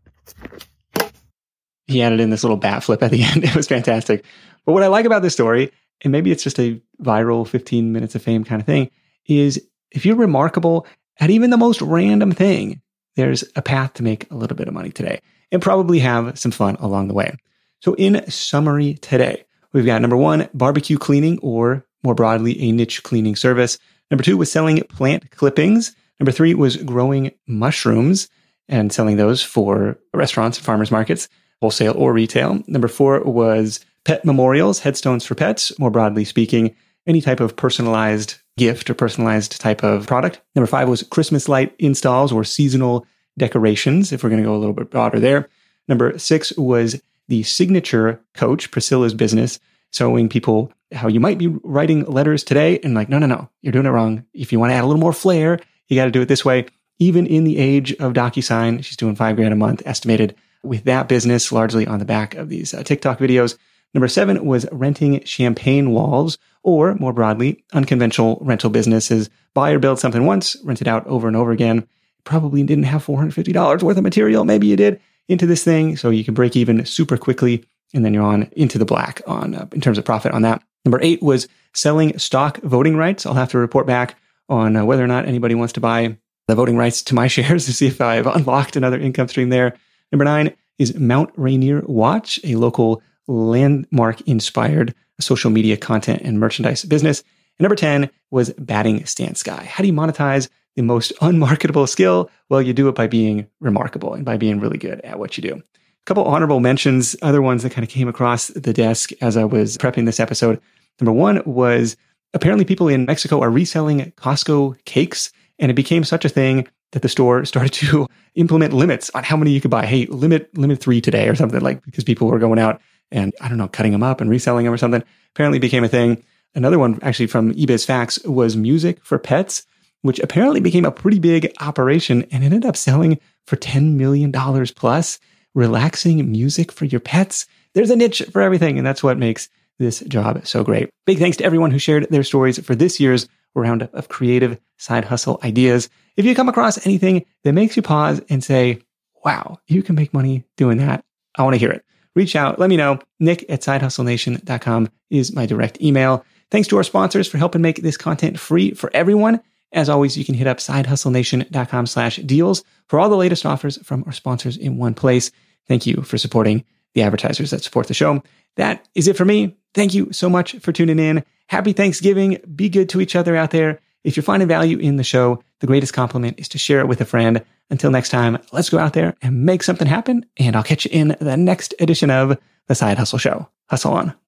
he 1.92 2.02
added 2.02 2.20
in 2.20 2.30
this 2.30 2.44
little 2.44 2.58
bat 2.58 2.84
flip 2.84 3.04
at 3.04 3.12
the 3.12 3.24
end. 3.24 3.44
It 3.44 3.56
was 3.56 3.68
fantastic. 3.68 4.26
But 4.66 4.74
what 4.74 4.84
I 4.84 4.88
like 4.88 5.06
about 5.06 5.22
this 5.22 5.34
story, 5.34 5.72
and 6.04 6.12
maybe 6.12 6.32
it's 6.32 6.44
just 6.44 6.60
a 6.60 6.82
viral 7.02 7.48
15 7.48 7.92
minutes 7.92 8.16
of 8.16 8.22
fame 8.22 8.44
kind 8.44 8.62
of 8.62 8.66
thing, 8.66 8.90
is 9.28 9.62
if 9.92 10.06
you're 10.06 10.16
remarkable 10.16 10.88
at 11.20 11.30
even 11.30 11.50
the 11.50 11.58
most 11.58 11.82
random 11.82 12.32
thing, 12.32 12.82
there's 13.16 13.44
a 13.56 13.62
path 13.62 13.96
to 13.96 14.04
make 14.04 14.30
a 14.32 14.36
little 14.36 14.56
bit 14.56 14.68
of 14.68 14.74
money 14.74 14.90
today 14.90 15.20
and 15.52 15.62
probably 15.62 16.00
have 16.00 16.40
some 16.40 16.52
fun 16.52 16.76
along 16.80 17.08
the 17.08 17.14
way. 17.14 17.36
So, 17.82 17.94
in 17.96 18.30
summary 18.30 18.94
today, 18.96 19.44
we've 19.74 19.86
got 19.86 20.02
number 20.02 20.16
one, 20.16 20.48
barbecue 20.54 20.98
cleaning, 20.98 21.40
or 21.40 21.86
more 22.04 22.16
broadly, 22.16 22.60
a 22.62 22.72
niche 22.72 23.04
cleaning 23.04 23.36
service. 23.36 23.80
Number 24.12 24.24
two 24.24 24.38
was 24.38 24.52
selling 24.52 24.82
plant 24.84 25.32
clippings. 25.32 25.96
Number 26.20 26.32
three 26.32 26.54
was 26.54 26.78
growing 26.78 27.32
mushrooms 27.48 28.30
and 28.68 28.94
selling 28.94 29.18
those 29.18 29.42
for 29.42 29.98
restaurants 30.14 30.60
farmers 30.60 30.92
markets 30.92 31.28
wholesale 31.62 31.94
or 31.96 32.12
retail. 32.12 32.62
Number 32.68 32.88
four 32.88 33.22
was 33.22 33.80
pet 34.04 34.26
memorials, 34.26 34.80
headstones 34.80 35.26
for 35.26 35.36
pets, 35.36 35.78
more 35.80 35.92
broadly 35.92 36.26
speaking, 36.26 36.76
any 37.08 37.22
type 37.22 37.40
of 37.40 37.56
personalized 37.56 38.36
gift 38.58 38.90
or 38.90 38.94
personalized 38.94 39.60
type 39.62 39.84
of 39.84 40.08
product. 40.08 40.42
Number 40.56 40.68
five 40.68 40.90
was 40.90 41.04
Christmas 41.04 41.48
light 41.48 41.74
installs 41.80 42.32
or 42.32 42.44
seasonal 42.44 43.06
decorations, 43.38 44.12
if 44.12 44.24
we're 44.24 44.30
going 44.30 44.42
to 44.42 44.48
go 44.48 44.56
a 44.56 44.58
little 44.58 44.74
bit 44.74 44.92
broader 44.92 45.20
there. 45.20 45.50
Number 45.88 46.18
six 46.18 46.56
was 46.58 47.02
the 47.28 47.44
signature 47.44 48.20
coach, 48.34 48.72
Priscilla's 48.72 49.14
business, 49.14 49.60
showing 49.92 50.30
people 50.30 50.72
how 50.92 51.08
you 51.08 51.20
might 51.20 51.38
be 51.38 51.48
writing 51.48 52.04
letters 52.06 52.44
today 52.44 52.80
and 52.84 52.94
like, 52.94 53.10
no, 53.10 53.18
no, 53.18 53.26
no, 53.26 53.50
you're 53.62 53.72
doing 53.72 53.86
it 53.86 53.90
wrong. 53.90 54.26
If 54.34 54.52
you 54.52 54.60
want 54.60 54.72
to 54.72 54.76
add 54.76 54.84
a 54.84 54.88
little 54.88 55.00
more 55.00 55.14
flair, 55.14 55.60
you 55.88 55.96
got 55.96 56.06
to 56.06 56.12
do 56.12 56.22
it 56.22 56.28
this 56.28 56.46
way. 56.46 56.66
Even 57.00 57.26
in 57.26 57.44
the 57.44 57.58
age 57.58 57.94
of 57.94 58.14
DocuSign, 58.14 58.84
she's 58.84 58.98
doing 58.98 59.16
five 59.16 59.36
grand 59.36 59.54
a 59.54 59.58
month 59.58 59.82
estimated 59.86 60.36
with 60.64 60.84
that 60.84 61.08
business 61.08 61.52
largely 61.52 61.88
on 61.88 62.00
the 62.00 62.06
back 62.06 62.36
of 62.36 62.50
these 62.50 62.74
uh, 62.74 62.84
TikTok 62.84 63.20
videos. 63.20 63.58
Number 63.94 64.08
seven 64.08 64.46
was 64.46 64.66
renting 64.72 65.24
champagne 65.26 65.92
walls, 65.92 66.38
or 66.64 66.96
more 66.96 67.14
broadly, 67.14 67.64
unconventional 67.74 68.38
rental 68.42 68.70
businesses. 68.70 69.30
Buy 69.54 69.72
or 69.72 69.80
build 69.80 70.00
something 70.00 70.26
once, 70.26 70.56
rent 70.64 70.82
it 70.82 70.88
out 70.88 71.06
over 71.08 71.28
and 71.28 71.36
over 71.36 71.52
again. 71.52 71.88
Probably 72.24 72.64
didn't 72.64 72.84
have 72.86 73.06
$450 73.06 73.84
worth 73.84 73.98
of 73.98 74.04
material. 74.04 74.46
Maybe 74.46 74.68
you 74.68 74.76
did 74.76 75.02
into 75.28 75.46
this 75.46 75.64
thing. 75.64 75.98
So 75.98 76.10
you 76.10 76.24
can 76.24 76.34
break 76.34 76.56
even 76.56 76.86
super 76.86 77.18
quickly. 77.18 77.66
And 77.94 78.06
then 78.06 78.14
you're 78.14 78.24
on 78.24 78.44
into 78.54 78.78
the 78.78 78.86
black 78.86 79.22
on 79.28 79.56
uh, 79.56 79.68
in 79.74 79.82
terms 79.82 79.98
of 79.98 80.06
profit 80.06 80.32
on 80.32 80.44
that. 80.44 80.62
Number 80.86 81.00
eight 81.02 81.22
was 81.22 81.48
selling 81.74 82.18
stock 82.18 82.58
voting 82.62 82.96
rights. 82.96 83.26
I'll 83.26 83.34
have 83.34 83.52
to 83.52 83.58
report 83.58 83.86
back 83.86 84.16
on 84.50 84.76
uh, 84.76 84.86
whether 84.86 85.04
or 85.04 85.08
not 85.08 85.26
anybody 85.26 85.56
wants 85.56 85.74
to 85.74 85.80
buy 85.80 86.18
the 86.48 86.56
voting 86.56 86.78
rights 86.78 87.02
to 87.04 87.16
my 87.16 87.28
shares 87.28 87.66
to 87.66 87.74
see 87.74 87.88
if 87.88 88.02
I've 88.02 88.28
unlocked 88.28 88.76
another 88.76 89.00
income 89.00 89.28
stream 89.28 89.50
there. 89.50 89.76
Number 90.12 90.26
nine 90.26 90.56
is 90.78 90.96
Mount 90.96 91.32
Rainier 91.36 91.82
Watch, 91.86 92.40
a 92.44 92.56
local 92.56 93.02
landmark 93.28 94.22
inspired 94.22 94.96
social 95.20 95.52
media 95.52 95.78
content 95.78 96.22
and 96.24 96.40
merchandise 96.40 96.84
business. 96.84 97.22
And 97.60 97.66
number 97.66 97.76
10 97.76 98.10
was 98.32 98.52
Batting 98.54 99.06
Stance 99.06 99.44
Guy. 99.44 99.64
How 99.64 99.84
do 99.84 99.88
you 99.88 99.94
monetize 99.94 100.50
the 100.76 100.82
most 100.82 101.14
unmarketable 101.22 101.88
skill? 101.88 102.30
Well, 102.50 102.62
you 102.62 102.74
do 102.74 102.90
it 102.90 102.96
by 102.96 103.08
being 103.08 103.48
remarkable 103.60 104.14
and 104.14 104.26
by 104.26 104.38
being 104.38 104.60
really 104.60 104.78
good 104.78 105.02
at 105.02 105.20
what 105.20 105.38
you 105.38 105.44
do. 105.44 105.64
A 106.04 106.06
couple 106.06 106.24
honorable 106.26 106.60
mentions, 106.60 107.16
other 107.22 107.42
ones 107.42 107.64
that 107.64 107.72
kind 107.72 107.84
of 107.84 107.90
came 107.90 108.08
across 108.08 108.48
the 108.48 108.74
desk 108.74 109.12
as 109.22 109.38
I 109.38 109.44
was 109.44 109.78
prepping 109.78 110.06
this 110.06 110.20
episode. 110.20 110.60
Number 111.00 111.12
one 111.12 111.44
was 111.46 111.96
apparently 112.34 112.66
people 112.66 112.88
in 112.88 113.06
Mexico 113.06 113.40
are 113.42 113.52
reselling 113.52 114.12
Costco 114.18 114.84
cakes, 114.86 115.32
and 115.60 115.70
it 115.70 115.76
became 115.76 116.04
such 116.04 116.26
a 116.26 116.30
thing 116.30 116.68
that 116.92 117.04
the 117.04 117.10
store 117.10 117.46
started 117.46 117.74
to 117.74 118.08
implement 118.36 118.74
limits 118.74 119.12
on 119.14 119.24
how 119.24 119.38
many 119.38 119.52
you 119.52 119.62
could 119.62 119.72
buy. 119.72 119.86
Hey, 119.86 120.08
limit 120.08 120.56
limit 120.58 120.80
three 120.80 121.02
today 121.02 121.28
or 121.30 121.36
something 121.36 121.62
like 121.62 121.84
because 121.84 122.04
people 122.04 122.28
were 122.28 122.40
going 122.40 122.60
out 122.60 122.82
and 123.12 123.34
I 123.42 123.48
don't 123.48 123.58
know 123.58 123.68
cutting 123.68 123.92
them 123.92 124.04
up 124.04 124.22
and 124.22 124.30
reselling 124.30 124.66
them 124.66 124.74
or 124.74 124.78
something. 124.78 125.04
Apparently 125.36 125.60
became 125.60 125.84
a 125.84 125.90
thing. 125.90 126.24
Another 126.56 126.80
one 126.80 127.00
actually 127.02 127.28
from 127.28 127.54
eBiz 127.54 127.86
Facts 127.86 128.22
was 128.24 128.58
music 128.58 129.04
for 129.04 129.20
pets, 129.20 129.66
which 130.02 130.20
apparently 130.20 130.60
became 130.60 130.86
a 130.86 130.92
pretty 130.92 131.20
big 131.20 131.52
operation 131.60 132.26
and 132.32 132.44
ended 132.44 132.66
up 132.66 132.76
selling 132.76 133.20
for 133.46 133.56
$10 133.58 133.94
million 133.94 134.32
plus. 134.32 135.20
Relaxing 135.54 136.32
music 136.32 136.72
for 136.72 136.86
your 136.86 137.02
pets. 137.02 137.46
There's 137.74 137.90
a 137.90 137.96
niche 137.96 138.24
for 138.32 138.42
everything. 138.42 138.78
And 138.78 138.86
that's 138.86 139.04
what 139.04 139.18
makes 139.18 139.50
this 139.80 140.02
job 140.02 140.46
so 140.46 140.64
great. 140.64 140.90
Big 141.06 141.18
thanks 141.18 141.38
to 141.38 141.44
everyone 141.44 141.72
who 141.72 141.80
shared 141.80 142.08
their 142.10 142.24
stories 142.24 142.64
for 142.64 142.76
this 142.76 143.00
year's 143.00 143.28
roundup 143.56 143.94
of 143.94 144.10
creative 144.10 144.60
side 144.78 145.06
hustle 145.06 145.40
ideas. 145.44 145.90
If 146.16 146.26
you 146.26 146.36
come 146.36 146.50
across 146.50 146.86
anything 146.86 147.26
that 147.44 147.54
makes 147.54 147.76
you 147.76 147.82
pause 147.82 148.22
and 148.30 148.44
say, 148.44 148.82
wow, 149.26 149.60
you 149.68 149.84
can 149.84 149.96
make 149.96 150.14
money 150.14 150.46
doing 150.58 150.78
that. 150.78 151.04
I 151.38 151.44
want 151.44 151.56
to 151.56 151.60
hear 151.60 151.72
it. 151.72 151.84
Reach 152.16 152.36
out. 152.36 152.60
Let 152.60 152.70
me 152.70 152.78
know. 152.78 153.00
Nick 153.20 153.46
at 153.50 153.62
sidehustlenation.com 153.62 154.90
is 155.10 155.34
my 155.34 155.46
direct 155.46 155.82
email. 155.82 156.26
Thanks 156.50 156.68
to 156.70 156.78
our 156.78 156.84
sponsors 156.84 157.28
for 157.28 157.38
helping 157.38 157.62
make 157.62 157.82
this 157.82 157.98
content 157.98 158.40
free 158.40 158.72
for 158.74 158.92
everyone. 158.94 159.42
As 159.74 159.90
always, 159.90 160.18
you 160.18 160.26
can 160.26 160.36
hit 160.36 160.48
up 160.48 160.58
sidehustlenation.com 160.58 161.86
slash 161.86 162.18
deals 162.18 162.64
for 162.88 163.00
all 163.00 163.10
the 163.10 163.16
latest 163.16 163.46
offers 163.46 163.78
from 163.84 164.04
our 164.06 164.12
sponsors 164.12 164.58
in 164.58 164.78
one 164.78 164.94
place. 164.94 165.32
Thank 165.68 165.86
you 165.86 166.02
for 166.02 166.18
supporting 166.18 166.66
the 166.94 167.04
advertisers 167.04 167.52
that 167.52 167.64
support 167.64 167.88
the 167.88 167.94
show. 167.94 168.22
That 168.58 168.86
is 168.96 169.08
it 169.08 169.16
for 169.16 169.26
me. 169.26 169.56
Thank 169.74 169.94
you 169.94 170.12
so 170.12 170.30
much 170.30 170.54
for 170.58 170.72
tuning 170.74 171.00
in. 171.00 171.24
Happy 171.48 171.72
Thanksgiving. 171.74 172.38
Be 172.56 172.70
good 172.70 172.90
to 172.90 173.02
each 173.02 173.16
other 173.16 173.36
out 173.36 173.52
there. 173.52 173.80
If 174.04 174.18
you're 174.18 174.24
finding 174.24 174.48
value 174.48 174.78
in 174.78 174.98
the 174.98 175.04
show, 175.04 175.44
the 175.60 175.68
greatest 175.68 175.94
compliment 175.94 176.40
is 176.40 176.50
to 176.50 176.58
share 176.58 176.80
it 176.80 176.88
with 176.88 177.02
a 177.02 177.06
friend. 177.06 177.44
Until 177.70 177.92
next 177.92 178.10
time, 178.10 178.38
let's 178.52 178.70
go 178.70 178.80
out 178.80 178.94
there 178.94 179.16
and 179.22 179.46
make 179.46 179.64
something 179.64 179.88
happen. 179.88 180.26
And 180.38 180.56
I'll 180.56 180.64
catch 180.64 180.86
you 180.86 180.92
in 180.92 181.16
the 181.20 181.38
next 181.38 181.74
edition 181.80 182.10
of 182.10 182.38
The 182.68 182.76
Side 182.76 182.98
Hustle 182.98 183.20
Show. 183.20 183.48
Hustle 183.70 183.94
on. 183.94 184.21